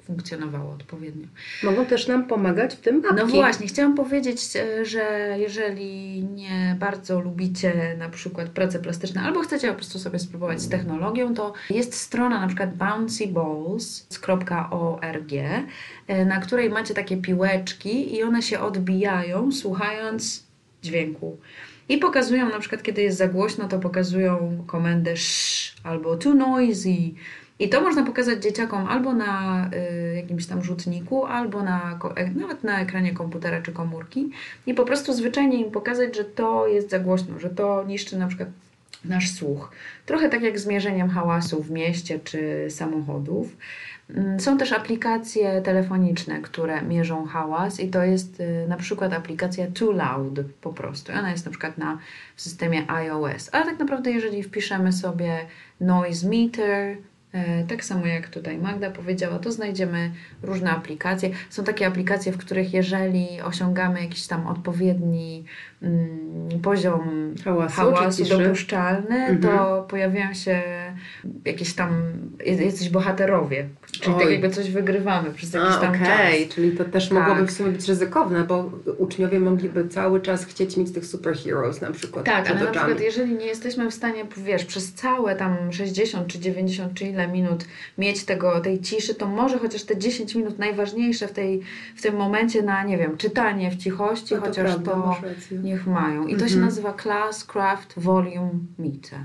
funkcjonowało 0.06 0.72
odpowiednio. 0.72 1.26
Mogą 1.62 1.86
też 1.86 2.06
nam 2.06 2.26
pomagać 2.26 2.74
w 2.74 2.80
tym 2.80 2.96
apki. 2.96 3.16
No 3.16 3.26
właśnie, 3.26 3.66
chciałam 3.66 3.94
powiedzieć, 3.94 4.40
e, 4.56 4.84
że 4.84 5.36
jeżeli 5.38 6.24
nie 6.24 6.76
bardzo 6.78 7.20
lubicie 7.20 7.96
na 7.98 8.08
przykład 8.08 8.48
prace 8.48 8.78
plastyczne 8.78 9.20
albo 9.20 9.40
chcecie 9.40 9.68
po 9.68 9.74
prostu 9.74 9.98
sobie 9.98 10.18
spróbować 10.18 10.62
z 10.62 10.68
technologią, 10.68 11.34
to 11.34 11.52
jest 11.70 11.94
strona 11.94 12.40
na 12.40 12.46
przykład 12.46 12.76
bouncyballs.org, 12.76 15.32
e, 16.06 16.24
na 16.24 16.40
której 16.40 16.70
macie 16.70 16.94
takie 16.94 17.16
piłeczki 17.16 18.16
i 18.16 18.22
one 18.22 18.42
się 18.42 18.60
odbijają 18.60 19.52
słuchając 19.52 20.46
dźwięku. 20.82 21.36
I 21.88 21.98
pokazują 21.98 22.48
na 22.48 22.58
przykład, 22.58 22.82
kiedy 22.82 23.02
jest 23.02 23.18
za 23.18 23.28
głośno, 23.28 23.68
to 23.68 23.78
pokazują 23.78 24.64
komendę 24.66 25.16
sh 25.16 25.74
albo 25.84 26.16
too 26.16 26.34
noisy. 26.34 26.96
I 27.58 27.68
to 27.68 27.80
można 27.80 28.02
pokazać 28.02 28.42
dzieciakom 28.42 28.86
albo 28.86 29.14
na 29.14 29.64
y, 30.12 30.16
jakimś 30.16 30.46
tam 30.46 30.62
rzutniku, 30.64 31.24
albo 31.24 31.62
na, 31.62 31.98
e, 32.16 32.30
nawet 32.30 32.64
na 32.64 32.80
ekranie 32.80 33.12
komputera 33.12 33.62
czy 33.62 33.72
komórki. 33.72 34.30
I 34.66 34.74
po 34.74 34.84
prostu 34.84 35.12
zwyczajnie 35.12 35.60
im 35.60 35.70
pokazać, 35.70 36.16
że 36.16 36.24
to 36.24 36.66
jest 36.66 36.90
za 36.90 36.98
głośno, 36.98 37.38
że 37.38 37.50
to 37.50 37.84
niszczy 37.84 38.18
na 38.18 38.26
przykład 38.26 38.48
nasz 39.04 39.30
słuch. 39.30 39.70
Trochę 40.06 40.28
tak 40.28 40.42
jak 40.42 40.58
z 40.58 40.66
mierzeniem 40.66 41.08
hałasu 41.08 41.62
w 41.62 41.70
mieście 41.70 42.20
czy 42.24 42.66
samochodów. 42.70 43.56
Mm, 44.10 44.40
Są 44.40 44.58
też 44.58 44.72
aplikacje 44.72 45.62
telefoniczne, 45.62 46.40
które 46.40 46.82
mierzą 46.82 47.26
hałas 47.26 47.80
i 47.80 47.88
to 47.88 48.02
jest 48.02 48.40
y, 48.40 48.66
na 48.68 48.76
przykład 48.76 49.12
aplikacja 49.12 49.66
Too 49.74 49.92
Loud 49.92 50.40
po 50.60 50.72
prostu. 50.72 51.12
Ona 51.12 51.30
jest 51.30 51.44
na 51.44 51.50
przykład 51.50 51.78
na, 51.78 51.98
systemie 52.36 52.90
iOS. 52.90 53.50
Ale 53.52 53.64
tak 53.64 53.78
naprawdę 53.78 54.10
jeżeli 54.10 54.42
wpiszemy 54.42 54.92
sobie 54.92 55.46
noise 55.80 56.28
meter, 56.28 56.96
tak 57.68 57.84
samo 57.84 58.06
jak 58.06 58.28
tutaj 58.28 58.58
Magda 58.58 58.90
powiedziała, 58.90 59.38
to 59.38 59.52
znajdziemy 59.52 60.10
różne 60.42 60.70
aplikacje. 60.70 61.30
Są 61.50 61.64
takie 61.64 61.86
aplikacje, 61.86 62.32
w 62.32 62.38
których 62.38 62.74
jeżeli 62.74 63.28
osiągamy 63.44 64.02
jakiś 64.02 64.26
tam 64.26 64.46
odpowiedni 64.46 65.44
mm, 65.82 66.60
poziom 66.62 67.34
Hałasu, 67.44 67.74
hałasu 67.76 68.24
dopuszczalny, 68.38 69.16
Mhm. 69.16 69.40
to 69.40 69.82
pojawiają 69.88 70.34
się 70.34 70.62
jakieś 71.44 71.74
tam, 71.74 71.90
jacyś 72.46 72.88
bohaterowie. 72.88 73.68
Czyli 73.92 74.14
Oj. 74.14 74.20
tak 74.22 74.30
jakby 74.32 74.50
coś 74.50 74.70
wygrywamy 74.70 75.30
przez 75.30 75.52
jakiś 75.52 75.74
A, 75.76 75.80
tam 75.80 75.94
okej, 75.94 76.46
czas. 76.46 76.54
czyli 76.54 76.72
to 76.76 76.84
też 76.84 77.08
Tak. 77.08 77.18
mogłoby 77.18 77.46
w 77.46 77.50
sumie 77.50 77.70
być 77.70 77.88
ryzykowne, 77.88 78.44
bo 78.44 78.70
uczniowie 78.98 79.40
mogliby 79.40 79.88
cały 79.88 80.20
czas 80.20 80.44
chcieć 80.44 80.76
mieć 80.76 80.92
tych 80.92 81.06
superheroes 81.06 81.80
na 81.80 81.90
przykład 81.90 82.24
Tak, 82.24 82.50
ale 82.50 82.64
na 82.64 82.70
przykład 82.70 83.00
jeżeli 83.00 83.34
nie 83.34 83.46
jesteśmy 83.46 83.90
w 83.90 83.94
stanie, 83.94 84.24
wiesz, 84.36 84.64
przez 84.64 84.92
całe 84.92 85.36
tam 85.36 85.72
60 85.72 86.26
czy 86.26 86.38
90 86.38 86.94
czy 86.94 87.04
ile 87.04 87.28
minut 87.28 87.64
mieć 87.98 88.24
tego, 88.24 88.60
tej 88.60 88.80
ciszy, 88.80 89.14
to 89.14 89.26
może 89.28 89.58
chociaż 89.58 89.82
te 89.84 89.96
10 89.98 90.34
minut 90.34 90.58
najważniejsze 90.58 91.28
w, 91.28 91.32
tej, 91.32 91.60
w 91.96 92.02
tym 92.02 92.16
momencie 92.16 92.62
na, 92.62 92.84
nie 92.84 92.98
wiem, 92.98 93.16
czytanie 93.16 93.70
w 93.70 93.76
cichości, 93.76 94.34
No 94.34 94.40
to 94.40 94.46
chociaż 94.46 94.64
prawda, 94.64 94.90
to 94.92 95.16
niech 95.62 95.86
mają. 95.86 96.26
I 96.26 96.32
to 96.32 96.38
się 96.38 96.44
Mhm. 96.44 96.64
nazywa 96.64 96.94
Class 97.02 97.44
Craft 97.44 97.94
Volume 97.96 98.50
Meter. 98.78 99.18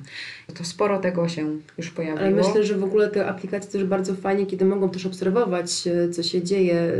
To 0.51 0.63
sporo 0.63 0.99
tego 0.99 1.27
się 1.29 1.45
już 1.77 1.89
pojawiło. 1.89 2.19
Ale 2.19 2.31
myślę, 2.31 2.63
że 2.63 2.77
w 2.77 2.83
ogóle 2.83 3.07
te 3.09 3.27
aplikacje 3.27 3.71
też 3.71 3.83
bardzo 3.83 4.15
fajnie, 4.15 4.45
kiedy 4.45 4.65
mogą 4.65 4.89
też 4.89 5.05
obserwować, 5.05 5.87
e, 5.87 6.09
co 6.09 6.23
się 6.23 6.43
dzieje 6.43 6.73
e, 6.73 6.91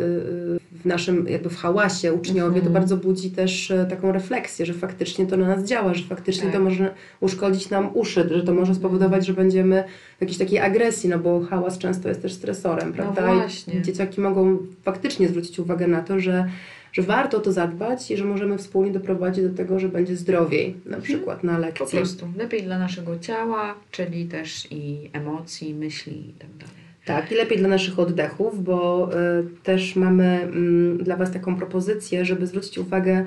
w 0.71 0.85
naszym, 0.85 1.27
jakby 1.29 1.49
w 1.49 1.57
hałasie 1.57 2.13
uczniowie, 2.13 2.55
Mhm. 2.55 2.65
to 2.65 2.69
bardzo 2.71 2.97
budzi 2.97 3.31
też 3.31 3.71
e, 3.71 3.85
taką 3.89 4.11
refleksję, 4.11 4.65
że 4.65 4.73
faktycznie 4.73 5.25
to 5.27 5.37
na 5.37 5.47
nas 5.47 5.63
działa, 5.65 5.93
że 5.93 6.03
faktycznie 6.03 6.43
Tak. 6.43 6.53
to 6.53 6.59
może 6.59 6.93
uszkodzić 7.19 7.69
nam 7.69 7.89
uszy, 7.93 8.29
że 8.31 8.43
to 8.43 8.53
może 8.53 8.75
spowodować, 8.75 9.25
że 9.25 9.33
będziemy 9.33 9.83
w 10.17 10.21
jakiejś 10.21 10.37
takiej 10.37 10.59
agresji, 10.59 11.09
no 11.09 11.19
bo 11.19 11.41
hałas 11.41 11.77
często 11.77 12.09
jest 12.09 12.21
też 12.21 12.33
stresorem, 12.33 12.93
prawda? 12.93 13.27
No 13.27 13.33
właśnie. 13.35 13.73
I 13.73 13.81
dzieciaki 13.81 14.21
mogą 14.21 14.57
faktycznie 14.83 15.27
zwrócić 15.27 15.59
uwagę 15.59 15.87
na 15.87 16.01
to, 16.01 16.19
że 16.19 16.49
że 16.91 17.01
warto 17.01 17.37
o 17.37 17.39
to 17.39 17.51
zadbać 17.51 18.11
i 18.11 18.17
że 18.17 18.25
możemy 18.25 18.57
wspólnie 18.57 18.91
doprowadzić 18.91 19.43
do 19.43 19.53
tego, 19.53 19.79
że 19.79 19.89
będzie 19.89 20.15
zdrowiej, 20.15 20.75
na 20.85 21.01
przykład 21.01 21.43
na 21.43 21.53
Po 21.53 21.59
lekcji. 21.59 21.97
prostu 21.97 22.27
lepiej 22.37 22.63
dla 22.63 22.79
naszego 22.79 23.19
ciała, 23.19 23.75
czyli 23.91 24.25
też 24.25 24.67
i 24.71 25.09
emocji, 25.13 25.73
myśli 25.73 26.29
i 26.29 26.33
tak 26.33 26.49
dalej. 26.49 26.81
Tak, 27.05 27.31
i 27.31 27.35
lepiej 27.35 27.57
dla 27.57 27.69
naszych 27.69 27.99
oddechów, 27.99 28.63
bo 28.63 29.09
y, 29.39 29.63
też 29.63 29.95
mamy 29.95 30.41
mm, 30.41 30.97
dla 30.97 31.15
Was 31.15 31.31
taką 31.31 31.55
propozycję, 31.55 32.25
żeby 32.25 32.47
zwrócić 32.47 32.77
uwagę 32.77 33.25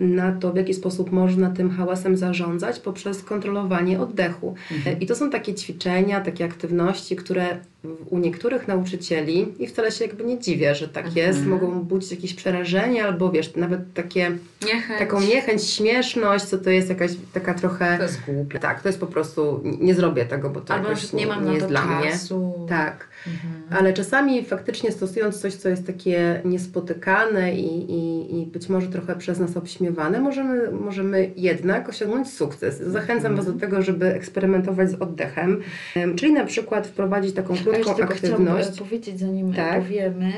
y, 0.00 0.04
na 0.04 0.32
to, 0.32 0.52
w 0.52 0.56
jaki 0.56 0.74
sposób 0.74 1.12
można 1.12 1.50
tym 1.50 1.70
hałasem 1.70 2.16
zarządzać 2.16 2.80
poprzez 2.80 3.22
kontrolowanie 3.22 4.00
oddechu. 4.00 4.54
Mhm. 4.72 4.96
Y, 4.96 5.00
I 5.00 5.06
to 5.06 5.14
są 5.14 5.30
takie 5.30 5.54
ćwiczenia, 5.54 6.20
takie 6.20 6.44
aktywności, 6.44 7.16
które 7.16 7.58
u 8.10 8.18
niektórych 8.18 8.68
nauczycieli, 8.68 9.54
i 9.58 9.66
wcale 9.66 9.90
się 9.90 10.04
jakby 10.04 10.24
nie 10.24 10.38
dziwię, 10.38 10.74
że 10.74 10.88
tak 10.88 11.06
Mhm. 11.06 11.26
jest, 11.26 11.46
mogą 11.46 11.82
budzić 11.82 12.10
jakieś 12.10 12.34
przerażenie 12.34 13.04
albo 13.04 13.30
wiesz, 13.30 13.56
nawet 13.56 13.80
takie, 13.94 14.30
Niechęć. 14.64 14.98
taką 14.98 15.20
niechęć, 15.20 15.64
śmieszność, 15.64 16.44
co 16.44 16.58
to 16.58 16.70
jest 16.70 16.88
jakaś 16.88 17.10
taka 17.34 17.54
trochę... 17.54 17.96
To 17.96 18.02
jest 18.02 18.20
głupie. 18.28 18.58
Tak, 18.58 18.82
to 18.82 18.88
jest 18.88 19.00
po 19.00 19.06
prostu, 19.06 19.60
nie 19.80 19.94
zrobię 19.94 20.24
tego, 20.24 20.50
bo 20.50 20.60
to 20.60 20.74
Albo 20.74 20.88
jakoś 20.88 21.12
nie 21.12 21.26
mam 21.26 21.46
nie 21.46 21.54
jest 21.54 21.66
dla 21.66 21.86
mnie. 21.86 22.10
czasu. 22.10 22.66
Tak. 22.68 23.08
Mhm. 23.26 23.62
Ale 23.80 23.92
czasami 23.92 24.44
faktycznie 24.44 24.92
stosując 24.92 25.40
coś, 25.40 25.54
co 25.54 25.68
jest 25.68 25.86
takie 25.86 26.40
niespotykane 26.44 27.54
i, 27.54 27.90
i, 27.92 28.40
i 28.42 28.46
być 28.46 28.68
może 28.68 28.86
trochę 28.86 29.16
przez 29.16 29.38
nas 29.40 29.56
obśmiewane, 29.56 30.20
możemy, 30.20 30.70
możemy 30.70 31.30
jednak 31.36 31.88
osiągnąć 31.88 32.32
sukces. 32.32 32.78
Zachęcam 32.80 33.36
Was 33.36 33.46
do 33.46 33.52
tego, 33.52 33.82
żeby 33.82 34.06
eksperymentować 34.06 34.90
z 34.90 34.94
oddechem, 34.94 35.60
Em, 35.96 36.16
czyli 36.16 36.32
na 36.32 36.44
przykład 36.44 36.86
wprowadzić 36.86 37.34
taką 37.34 37.54
krótką 37.56 37.75
tylko 37.84 37.90
chciałam 37.92 38.12
aktywność. 38.12 38.68
e, 38.68 38.72
powiedzieć, 38.84 39.18
zanim 39.20 39.54
Tak. 39.54 39.80
powiemy, 39.82 40.32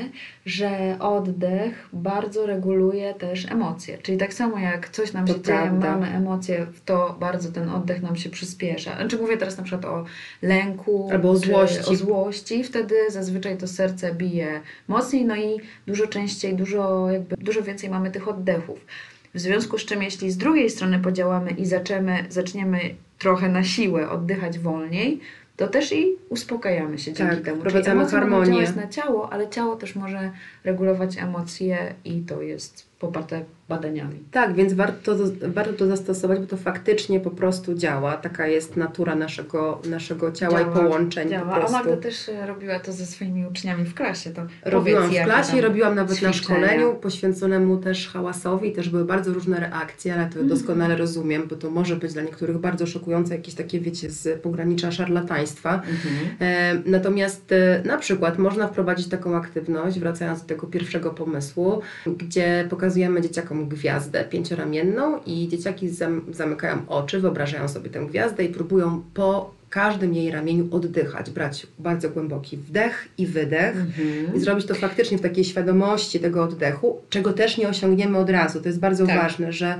że 0.45 0.95
oddech 0.99 1.89
bardzo 1.93 2.45
reguluje 2.45 3.13
też 3.13 3.51
emocje. 3.51 3.97
Czyli 3.97 4.17
tak 4.17 4.33
samo 4.33 4.59
jak 4.59 4.89
coś 4.89 5.13
nam 5.13 5.25
To 5.27 5.33
się 5.33 5.39
prawda. 5.39 5.69
dzieje, 5.87 5.91
mamy 5.99 6.07
emocje, 6.07 6.67
to 6.85 7.15
bardzo 7.19 7.51
ten 7.51 7.69
oddech 7.69 8.01
nam 8.01 8.15
się 8.15 8.29
przyspiesza. 8.29 8.95
Znaczy 8.95 9.17
mówię 9.17 9.37
teraz 9.37 9.57
na 9.57 9.63
przykład 9.63 9.85
o 9.85 10.05
lęku 10.41 11.09
Albo 11.11 11.29
o 11.29 11.35
złości. 11.37 11.91
o 11.91 11.95
złości. 11.95 12.63
Wtedy 12.63 12.95
zazwyczaj 13.09 13.57
to 13.57 13.67
serce 13.67 14.13
bije 14.15 14.61
mocniej, 14.87 15.25
no 15.25 15.35
i 15.35 15.57
dużo 15.87 16.07
częściej, 16.07 16.55
dużo, 16.55 17.11
jakby, 17.11 17.35
dużo 17.37 17.61
więcej 17.61 17.89
mamy 17.89 18.11
tych 18.11 18.27
oddechów. 18.27 18.85
W 19.33 19.39
związku 19.39 19.77
z 19.77 19.85
czym, 19.85 20.03
jeśli 20.03 20.31
z 20.31 20.37
drugiej 20.37 20.69
strony 20.69 20.99
podziałamy 20.99 21.51
i 21.51 21.65
zaczniemy, 21.65 22.25
zaczniemy 22.29 22.79
trochę 23.17 23.49
na 23.49 23.63
siłę 23.63 24.09
oddychać 24.09 24.59
wolniej, 24.59 25.19
to 25.59 25.67
też 25.67 25.91
i 25.93 26.15
uspokajamy 26.29 26.99
się 26.99 27.13
dzięki 27.13 27.35
Tak, 27.35 27.45
temu. 27.45 27.63
mogą 27.95 28.09
harmonię. 28.11 28.73
na 28.75 28.87
ciało, 28.87 29.33
ale 29.33 29.49
ciało 29.49 29.75
też 29.75 29.95
może 29.95 30.31
regulować 30.63 31.17
emocje 31.17 31.93
i 32.05 32.21
to 32.21 32.41
jest 32.41 32.88
poparte 32.99 33.45
badaniami. 33.69 34.19
Tak, 34.31 34.53
więc 34.55 34.73
warto, 34.73 35.15
warto 35.47 35.73
to 35.73 35.87
zastosować, 35.87 36.39
bo 36.39 36.45
to 36.47 36.57
faktycznie 36.57 37.19
po 37.19 37.31
prostu 37.31 37.73
działa. 37.75 38.17
Taka 38.17 38.47
jest 38.47 38.77
natura 38.77 39.15
naszego, 39.15 39.81
naszego 39.89 40.31
ciała 40.31 40.59
Działa, 40.59 40.71
i 40.71 40.75
połączeń 40.79 41.29
Działa. 41.29 41.45
po 41.45 41.51
A 41.55 41.59
prostu. 41.59 41.77
Magda 41.77 41.97
też 41.97 42.29
e, 42.29 42.47
robiła 42.47 42.79
to 42.79 42.91
ze 42.91 43.05
swoimi 43.05 43.45
uczniami 43.47 43.85
w 43.85 43.93
klasie. 43.93 44.29
To 44.29 44.41
Robiłam 44.65 45.09
w 45.09 45.23
klasie, 45.23 45.61
robiłam 45.61 45.95
nawet 45.95 46.21
na 46.21 46.31
ćwiczenia. 46.31 46.33
szkoleniu 46.33 46.95
poświęconemu 46.95 47.77
też 47.77 48.07
hałasowi. 48.09 48.71
Też 48.71 48.89
były 48.89 49.05
bardzo 49.05 49.33
różne 49.33 49.59
reakcje, 49.59 50.13
ale 50.13 50.23
to 50.23 50.29
Mhm. 50.39 50.47
doskonale 50.47 50.95
rozumiem, 50.97 51.47
bo 51.49 51.55
to 51.55 51.69
może 51.71 51.95
być 51.95 52.13
dla 52.13 52.21
niektórych 52.21 52.57
bardzo 52.57 52.87
szokujące, 52.87 53.35
jakieś 53.35 53.55
takie, 53.55 53.79
wiecie, 53.79 54.09
z 54.09 54.41
pogranicza 54.41 54.91
szarlataństwa. 54.91 55.73
Mhm. 55.75 56.15
E, 56.39 56.81
Natomiast 56.85 57.51
e, 57.51 57.81
na 57.85 57.97
przykład 57.97 58.37
można 58.39 58.67
wprowadzić 58.67 59.07
taką 59.07 59.35
aktywność, 59.35 59.99
wracając 59.99 60.41
do 60.41 60.47
tego 60.47 60.67
pierwszego 60.67 61.09
pomysłu, 61.09 61.81
gdzie 62.17 62.65
pokazujemy 62.89 63.21
dzieciakom 63.21 63.69
gwiazdę 63.69 64.25
pięcioramienną 64.25 65.19
i 65.25 65.47
dzieciaki 65.47 65.89
zam 65.89 66.21
zamykają 66.31 66.77
oczy, 66.87 67.19
wyobrażają 67.19 67.67
sobie 67.67 67.89
tę 67.89 67.99
gwiazdę 67.99 68.43
i 68.43 68.49
próbują 68.49 69.03
po 69.13 69.58
każdym 69.69 70.13
jej 70.13 70.31
ramieniu 70.31 70.67
oddychać, 70.71 71.29
brać 71.29 71.67
bardzo 71.79 72.09
głęboki 72.09 72.57
wdech 72.57 73.07
i 73.17 73.25
wydech. 73.27 73.75
Mhm. 73.77 74.35
I 74.35 74.39
zrobić 74.39 74.65
to 74.65 74.75
faktycznie 74.75 75.17
w 75.17 75.21
takiej 75.21 75.43
świadomości 75.43 76.19
tego 76.19 76.43
oddechu, 76.43 77.01
czego 77.09 77.33
też 77.33 77.57
nie 77.57 77.69
osiągniemy 77.69 78.17
od 78.17 78.29
razu. 78.29 78.61
To 78.61 78.67
jest 78.69 78.79
bardzo 78.79 79.07
Tak. 79.07 79.21
ważne, 79.21 79.53
że 79.53 79.75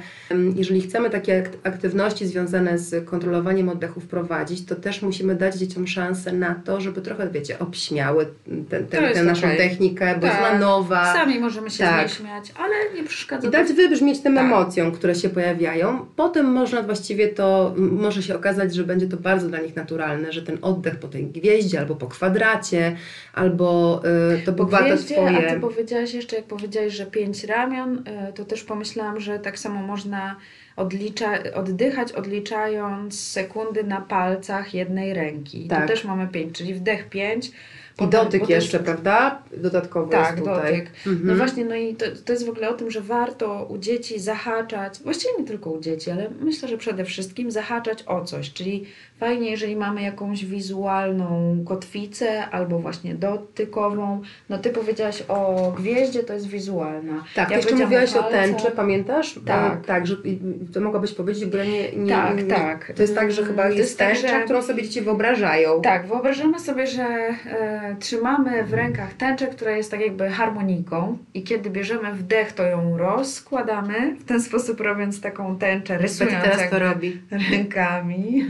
jeżeli 0.55 0.81
chcemy 0.81 1.09
takie 1.09 1.43
akt- 1.43 1.57
aktywności 1.63 2.27
związane 2.27 2.77
z 2.77 3.05
kontrolowaniem 3.05 3.69
oddechu 3.69 3.99
wprowadzić, 3.99 4.65
to 4.65 4.75
też 4.75 5.01
musimy 5.01 5.35
dać 5.35 5.55
dzieciom 5.55 5.87
szansę 5.87 6.31
na 6.33 6.55
to, 6.55 6.81
żeby 6.81 7.01
trochę, 7.01 7.29
wiecie, 7.29 7.59
obśmiały 7.59 8.27
tę 8.69 8.79
To 8.83 9.01
jest 9.01 9.23
naszą 9.23 9.47
technikę, 9.47 10.15
bo 10.19 10.25
jest 10.25 10.39
Tak. 10.39 10.49
ona 10.51 10.59
nowa. 10.59 11.13
Sami 11.13 11.39
możemy 11.39 11.69
się 11.69 11.83
Tak. 11.83 12.09
śmiać, 12.09 12.53
ale 12.59 12.73
nie 13.01 13.03
przeszkadza 13.07 13.47
I 13.47 13.51
dać 13.51 13.73
wybrzmieć 13.73 14.19
tym 14.19 14.35
Tak. 14.35 14.45
emocjom, 14.45 14.91
które 14.91 15.15
się 15.15 15.29
pojawiają. 15.29 16.05
Potem 16.15 16.45
można 16.45 16.81
właściwie 16.81 17.27
to, 17.27 17.73
może 17.77 18.23
się 18.23 18.35
okazać, 18.35 18.75
że 18.75 18.83
będzie 18.83 19.07
to 19.07 19.17
bardzo 19.17 19.47
dla 19.47 19.59
nich 19.61 19.75
naturalne, 19.79 20.31
że 20.31 20.41
ten 20.41 20.57
oddech 20.61 20.95
po 20.95 21.07
tej 21.07 21.27
gwieździe, 21.27 21.79
albo 21.79 21.95
po 21.95 22.07
kwadracie, 22.07 22.95
albo 23.33 24.01
y, 24.35 24.41
to 24.45 24.51
gwieździe, 24.65 25.15
twoje... 25.15 25.47
a 25.47 25.53
Ty 25.53 25.59
powiedziałaś 25.59 26.13
jeszcze, 26.13 26.35
jak 26.35 26.45
powiedziałaś, 26.45 26.93
że 26.93 27.05
pięć 27.05 27.43
ramion, 27.43 27.97
y, 28.29 28.33
to 28.33 28.45
też 28.45 28.63
pomyślałam, 28.63 29.19
że 29.19 29.39
tak 29.39 29.59
samo 29.59 29.81
można 29.81 30.35
odlicza, 30.75 31.43
oddychać, 31.53 32.11
odliczając 32.11 33.19
sekundy 33.19 33.83
na 33.83 34.01
palcach 34.01 34.73
jednej 34.73 35.13
ręki. 35.13 35.67
Tak. 35.67 35.81
Tu 35.81 35.87
też 35.87 36.03
mamy 36.03 36.27
pięć, 36.27 36.57
czyli 36.57 36.73
wdech 36.73 37.09
pięć. 37.09 37.51
I 38.01 38.07
dotyk 38.07 38.49
jeszcze, 38.49 38.79
prawda? 38.79 39.41
Dodatkowo 39.57 40.07
Tak, 40.07 40.25
jest 40.35 40.37
tutaj. 40.39 40.55
dotyk. 40.77 40.91
Mhm. 41.07 41.27
No 41.27 41.35
właśnie, 41.35 41.65
no 41.65 41.75
i 41.75 41.95
to, 41.95 42.05
to 42.25 42.33
jest 42.33 42.45
w 42.45 42.49
ogóle 42.49 42.69
o 42.69 42.73
tym, 42.73 42.91
że 42.91 43.01
warto 43.01 43.65
u 43.69 43.77
dzieci 43.77 44.19
zahaczać, 44.19 44.99
właściwie 45.03 45.33
nie 45.39 45.45
tylko 45.45 45.69
u 45.71 45.79
dzieci, 45.81 46.11
ale 46.11 46.29
myślę, 46.41 46.67
że 46.69 46.77
przede 46.77 47.05
wszystkim 47.05 47.51
zahaczać 47.51 48.03
o 48.07 48.25
coś, 48.25 48.53
czyli 48.53 48.85
fajnie, 49.19 49.51
jeżeli 49.51 49.75
mamy 49.75 50.01
jakąś 50.01 50.45
wizualną 50.45 51.57
kotwicę 51.67 52.45
albo 52.49 52.79
właśnie 52.79 53.15
dotykową. 53.15 54.21
No 54.49 54.57
ty 54.57 54.69
powiedziałaś 54.69 55.23
o 55.27 55.71
gwieździe, 55.77 56.23
to 56.23 56.33
jest 56.33 56.47
wizualna. 56.47 57.23
Tak, 57.35 57.49
Ja 57.51 57.57
jeszcze 57.57 57.75
mówiłaś 57.75 58.15
o 58.15 58.23
palcach. 58.23 58.31
tęczy, 58.41 58.71
pamiętasz? 58.71 59.39
Tak. 59.45 59.85
Tak, 59.85 60.07
że 60.07 60.15
to 60.73 60.81
mogłabyś 60.81 61.13
powiedzieć, 61.13 61.45
bo 61.45 61.57
ja 61.57 61.65
nie, 61.65 61.91
nie, 61.91 62.11
Tak, 62.13 62.37
nie, 62.37 62.43
tak. 62.43 62.91
To 62.95 63.01
jest 63.01 63.15
tak, 63.15 63.31
że 63.31 63.45
chyba 63.45 63.63
To 63.63 63.67
jest, 63.69 63.79
jest 63.79 63.97
tak, 63.99 64.13
tęcza, 64.13 64.27
że- 64.27 64.43
którą 64.43 64.61
sobie 64.61 64.83
dzieci 64.83 65.01
wyobrażają. 65.01 65.81
Tak, 65.81 66.07
wyobrażamy 66.07 66.59
sobie, 66.59 66.87
że 66.87 67.03
e, 67.03 67.88
trzymamy 67.95 68.63
w 68.63 68.73
rękach 68.73 69.13
tęczę, 69.13 69.47
która 69.47 69.71
jest 69.71 69.91
tak 69.91 69.99
jakby 69.99 70.29
harmoniką 70.29 71.17
i 71.33 71.43
kiedy 71.43 71.69
bierzemy 71.69 72.13
wdech, 72.13 72.53
to 72.53 72.63
ją 72.63 72.97
rozkładamy, 72.97 74.15
w 74.15 74.23
ten 74.23 74.41
sposób 74.41 74.79
robiąc 74.81 75.21
taką 75.21 75.57
tęczę, 75.57 75.97
rysując 75.97 76.43
teraz 76.43 76.69
to 76.69 76.79
robi. 76.79 77.21
rękami, 77.51 78.47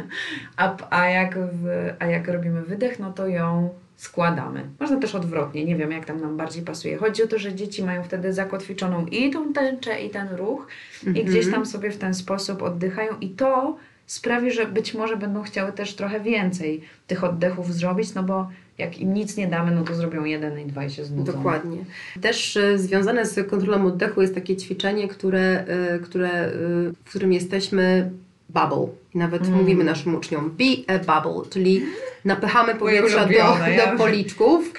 a, 0.58 0.76
a, 0.90 1.06
jak 1.10 1.38
w, 1.40 1.94
a 2.00 2.06
jak 2.06 2.28
robimy 2.28 2.62
wydech, 2.62 3.00
no 3.00 3.14
to 3.14 3.28
ją 3.28 3.70
składamy. 3.96 4.64
Można 4.80 4.98
też 5.00 5.16
odwrotnie, 5.16 5.66
nie 5.66 5.76
wiem 5.76 5.92
jak 5.92 6.06
tam 6.06 6.22
nam 6.22 6.38
bardziej 6.38 6.64
pasuje. 6.64 6.98
Chodzi 6.98 7.24
o 7.24 7.28
to, 7.28 7.40
że 7.40 7.54
dzieci 7.56 7.84
mają 7.84 8.04
wtedy 8.04 8.34
zakotwiczoną 8.34 9.06
i 9.06 9.30
tą 9.32 9.54
tęczę, 9.54 10.02
i 10.02 10.10
ten 10.10 10.28
ruch 10.36 10.68
i 11.04 11.08
Mhm. 11.08 11.26
gdzieś 11.26 11.52
tam 11.52 11.66
sobie 11.66 11.92
w 11.92 11.98
ten 11.98 12.14
sposób 12.14 12.62
oddychają 12.64 13.14
i 13.22 13.30
to 13.30 13.78
sprawi, 14.06 14.52
że 14.52 14.66
być 14.66 14.94
może 14.94 15.18
będą 15.18 15.44
chciały 15.44 15.72
też 15.72 15.96
trochę 15.96 16.20
więcej 16.20 16.82
tych 17.08 17.24
oddechów 17.24 17.74
zrobić, 17.74 18.14
no 18.14 18.24
bo 18.24 18.50
jak 18.80 19.00
im 19.00 19.14
nic 19.14 19.38
nie 19.38 19.48
damy, 19.48 19.72
no 19.72 19.84
to 19.84 19.96
zrobią 19.96 20.24
jeden 20.24 20.60
i 20.60 20.66
dwa 20.66 20.86
i 20.86 20.90
się 20.92 21.06
znudzą. 21.06 21.34
Dokładnie. 21.34 21.78
Też 22.22 22.58
e, 22.58 22.78
związane 22.78 23.26
z 23.26 23.50
kontrolą 23.50 23.86
oddechu 23.86 24.22
jest 24.22 24.36
takie 24.36 24.56
ćwiczenie, 24.56 25.08
które, 25.08 25.66
e, 25.68 26.00
które, 26.00 26.30
e, 26.30 26.52
w 27.06 27.10
którym 27.10 27.34
jesteśmy 27.34 28.12
bubble. 28.50 28.88
I 29.16 29.18
nawet 29.18 29.42
Mm. 29.42 29.54
mówimy 29.60 29.84
naszym 29.84 30.16
uczniom 30.16 30.56
be 30.58 30.94
a 30.96 31.00
bubble, 31.00 31.50
czyli 31.50 31.84
napychamy 32.26 32.76
ulubione, 32.76 33.78
do, 33.78 33.92
do 33.92 33.98
policzków 33.98 34.74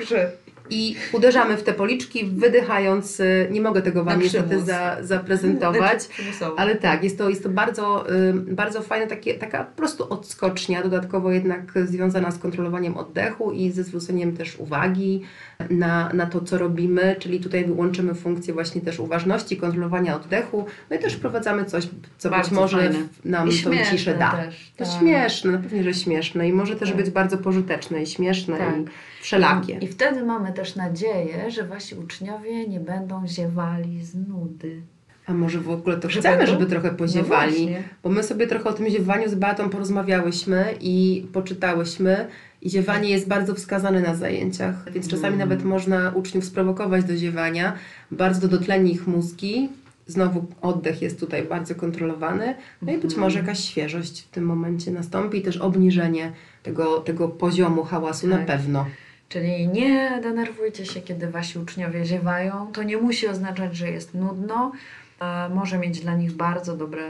i 0.70 0.96
uderzamy 1.12 1.56
w 1.56 1.62
te 1.62 1.72
policzki, 1.72 2.24
wydychając. 2.26 3.20
y, 3.20 3.48
Nie 3.50 3.60
mogę 3.60 3.82
tego 3.82 4.04
Wam 4.04 4.20
niestety 4.20 4.60
za, 4.60 4.96
zaprezentować. 5.00 6.08
Ale 6.56 6.74
tak, 6.76 7.04
jest 7.04 7.18
to, 7.18 7.28
jest 7.28 7.42
to 7.42 7.48
bardzo, 7.48 8.10
y, 8.12 8.32
bardzo 8.32 8.82
fajne, 8.82 9.06
takie, 9.06 9.34
taka 9.34 9.64
po 9.64 9.76
prostu 9.76 10.12
odskocznia, 10.12 10.82
dodatkowo 10.82 11.30
jednak 11.32 11.72
związana 11.84 12.30
z 12.30 12.38
kontrolowaniem 12.38 12.96
oddechu 12.96 13.52
i 13.52 13.70
ze 13.70 13.84
zwróceniem 13.84 14.36
też 14.36 14.56
uwagi 14.58 15.22
na, 15.70 16.10
na 16.14 16.26
to, 16.26 16.40
co 16.40 16.58
robimy, 16.58 17.16
czyli 17.18 17.40
tutaj 17.40 17.64
wyłączymy 17.64 18.14
funkcję 18.14 18.54
właśnie 18.54 18.80
też 18.80 19.00
uważności, 19.00 19.56
kontrolowania 19.56 20.16
oddechu, 20.16 20.64
no 20.90 20.96
i 20.96 20.98
też 20.98 21.14
wprowadzamy 21.14 21.64
coś, 21.64 21.88
co 22.18 22.30
Bardzo 22.30 22.50
być 22.50 22.58
może 22.58 22.76
fajne. 22.78 22.98
nam 23.24 23.48
I 23.48 23.58
tą 23.58 23.70
ciszę 23.90 24.14
da. 24.14 24.30
też, 24.30 24.72
To 24.76 24.84
tak. 24.84 24.94
śmieszne, 25.00 25.52
na 25.52 25.58
pewno, 25.58 25.82
że 25.82 25.94
śmieszne 25.94 26.48
i 26.48 26.52
może 26.52 26.76
też 26.76 26.88
Tak. 26.88 26.96
być 26.98 27.10
bardzo 27.10 27.38
pożyteczne 27.38 28.02
i 28.02 28.06
śmieszne 28.06 28.58
Tak. 28.58 28.76
i 28.78 28.84
wszelakie. 29.22 29.78
I 29.80 29.86
wtedy 29.88 30.22
mamy 30.22 30.52
też 30.60 30.76
nadzieję, 30.76 31.50
że 31.50 31.64
wasi 31.64 31.94
uczniowie 31.94 32.68
nie 32.68 32.80
będą 32.80 33.26
ziewali 33.26 34.04
z 34.04 34.14
nudy. 34.14 34.82
A 35.26 35.34
może 35.34 35.60
w 35.60 35.70
ogóle 35.70 35.96
to 35.96 36.10
Że 36.10 36.20
chcemy, 36.20 36.36
będą? 36.36 36.52
żeby 36.52 36.66
trochę 36.66 36.90
poziewali. 36.90 37.66
No. 37.70 37.76
Bo 38.02 38.08
my 38.10 38.22
sobie 38.22 38.46
trochę 38.46 38.68
o 38.68 38.72
tym 38.72 38.88
ziewaniu 38.90 39.28
z 39.28 39.34
Beatą 39.34 39.68
porozmawiałyśmy 39.70 40.74
i 40.80 41.26
poczytałyśmy. 41.32 42.26
I 42.62 42.70
ziewanie 42.70 43.10
jest 43.10 43.28
bardzo 43.28 43.54
wskazane 43.54 44.00
na 44.00 44.14
zajęciach, 44.14 44.92
więc 44.92 45.08
czasami 45.08 45.34
Mm. 45.34 45.38
nawet 45.38 45.64
można 45.64 46.10
uczniów 46.14 46.44
sprowokować 46.44 47.04
do 47.04 47.16
ziewania. 47.16 47.72
Bardzo 48.10 48.48
dotleni 48.48 48.92
ich 48.92 49.06
mózgi. 49.06 49.68
Znowu 50.06 50.44
oddech 50.62 51.02
jest 51.02 51.20
tutaj 51.20 51.42
bardzo 51.42 51.74
kontrolowany. 51.74 52.54
No 52.82 52.92
i 52.92 52.94
być 52.94 53.04
Mhm. 53.04 53.20
może 53.20 53.38
jakaś 53.38 53.60
świeżość 53.60 54.22
w 54.22 54.30
tym 54.30 54.44
momencie 54.44 54.90
nastąpi 54.90 55.38
i 55.38 55.42
też 55.42 55.56
obniżenie 55.56 56.32
tego, 56.62 57.00
tego 57.00 57.28
poziomu 57.28 57.84
hałasu 57.84 58.26
na 58.26 58.36
Tak. 58.36 58.46
pewno. 58.46 58.86
Czyli 59.30 59.68
nie 59.68 60.20
denerwujcie 60.22 60.86
się, 60.86 61.00
kiedy 61.00 61.30
wasi 61.30 61.58
uczniowie 61.58 62.04
ziewają. 62.04 62.72
To 62.72 62.82
nie 62.82 62.96
musi 62.96 63.28
oznaczać, 63.28 63.76
że 63.76 63.90
jest 63.90 64.14
nudno. 64.14 64.72
a 65.18 65.50
Może 65.54 65.78
mieć 65.78 66.00
dla 66.00 66.16
nich 66.16 66.32
bardzo 66.32 66.76
dobre 66.76 67.02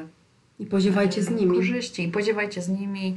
I 0.58 0.66
poziewajcie 0.66 1.22
z 1.22 1.28
e, 1.28 1.32
nimi. 1.34 1.56
korzyści. 1.56 2.02
I 2.04 2.08
podziewajcie 2.08 2.62
z 2.62 2.68
nimi. 2.68 3.16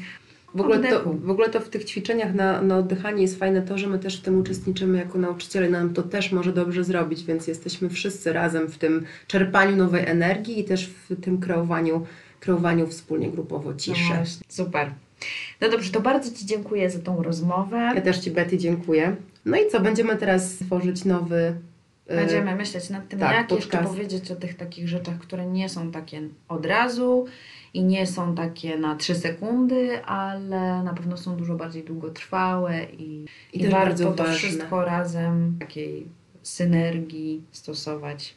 W 0.55 0.61
ogóle, 0.61 0.79
to, 0.79 1.03
w 1.13 1.29
ogóle 1.29 1.49
to 1.49 1.59
w 1.59 1.69
tych 1.69 1.85
ćwiczeniach 1.85 2.33
na, 2.33 2.61
na 2.61 2.77
oddychanie 2.77 3.21
jest 3.21 3.39
fajne 3.39 3.61
to, 3.61 3.77
że 3.77 3.87
my 3.87 3.99
też 3.99 4.19
w 4.19 4.21
tym 4.21 4.39
uczestniczymy 4.39 4.97
jako 4.97 5.17
nauczyciele, 5.17 5.69
nam 5.69 5.93
to 5.93 6.03
też 6.03 6.31
może 6.31 6.53
dobrze 6.53 6.83
zrobić, 6.83 7.23
więc 7.23 7.47
jesteśmy 7.47 7.89
wszyscy 7.89 8.33
razem 8.33 8.67
w 8.67 8.77
tym 8.77 9.05
czerpaniu 9.27 9.75
nowej 9.75 10.05
energii 10.07 10.59
i 10.59 10.63
też 10.63 10.87
w 11.09 11.21
tym 11.21 11.37
kreowaniu, 11.39 12.05
kreowaniu 12.39 12.87
wspólnie 12.87 13.29
grupowo 13.31 13.69
No 13.71 13.77
ciszy. 13.77 14.13
właśnie, 14.15 14.45
super. 14.49 14.91
No 15.61 15.69
dobrze, 15.69 15.91
to 15.91 16.01
bardzo 16.01 16.31
Ci 16.31 16.45
dziękuję 16.45 16.89
za 16.89 16.99
tą 16.99 17.23
rozmowę. 17.23 17.91
Ja 17.95 18.01
też 18.01 18.17
Ci 18.19 18.31
Betty 18.31 18.57
dziękuję. 18.57 19.15
No 19.45 19.57
i 19.57 19.69
co, 19.69 19.79
będziemy 19.79 20.15
teraz 20.17 20.55
tworzyć 20.55 21.05
nowy... 21.05 21.55
e, 22.07 22.15
Będziemy 22.15 22.55
myśleć 22.55 22.89
nad 22.89 23.07
tym, 23.07 23.19
tak, 23.19 23.33
jak 23.35 23.51
jeszcze 23.51 23.77
podcast. 23.77 23.93
powiedzieć 23.93 24.31
o 24.31 24.35
tych 24.35 24.55
takich 24.57 24.87
rzeczach, 24.87 25.17
które 25.19 25.45
nie 25.45 25.69
są 25.69 25.91
takie 25.91 26.21
od 26.47 26.65
razu 26.65 27.25
i 27.73 27.83
nie 27.83 28.07
są 28.07 28.35
takie 28.35 28.77
na 28.77 28.95
trzy 28.95 29.15
sekundy, 29.15 30.05
ale 30.05 30.83
na 30.83 30.93
pewno 30.93 31.17
są 31.17 31.35
dużo 31.35 31.55
bardziej 31.55 31.83
długotrwałe 31.83 32.83
i, 32.83 33.25
I 33.53 33.61
i, 33.63 33.67
warto 33.67 33.77
bardzo 33.85 34.11
to 34.11 34.23
ważne. 34.23 34.35
wszystko 34.37 34.85
razem 34.85 35.57
takiej 35.59 36.07
synergii 36.43 37.41
stosować. 37.51 38.35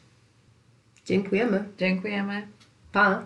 Dziękujemy. 1.05 1.63
Dziękujemy. 1.77 2.47
Pa! 2.91 3.25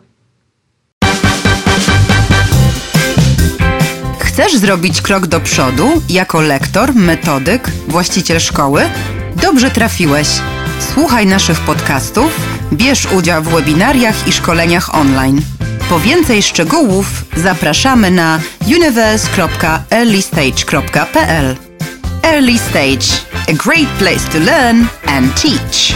Chcesz 4.34 4.56
zrobić 4.56 5.02
krok 5.02 5.28
do 5.28 5.40
przodu 5.40 6.02
jako 6.10 6.42
lektor, 6.42 6.96
metodyk, 6.96 7.70
właściciel 7.88 8.40
szkoły? 8.40 8.90
Dobrze 9.36 9.72
trafiłeś. 9.72 10.28
Słuchaj 10.94 11.28
naszych 11.28 11.60
podcastów, 11.60 12.32
bierz 12.74 13.12
udział 13.12 13.44
w 13.44 13.50
webinariach 13.50 14.28
i 14.28 14.32
szkoleniach 14.32 14.96
online. 14.96 15.42
Po 15.90 16.00
więcej 16.00 16.44
szczegółów 16.44 17.26
zapraszamy 17.38 18.12
na 18.12 18.40
universe.earlystage.pl. 18.68 21.56
Early 22.24 22.58
Stage, 22.58 23.06
a 23.50 23.54
great 23.54 23.88
place 24.00 24.30
to 24.32 24.40
learn 24.40 24.86
and 25.08 25.42
teach. 25.42 25.94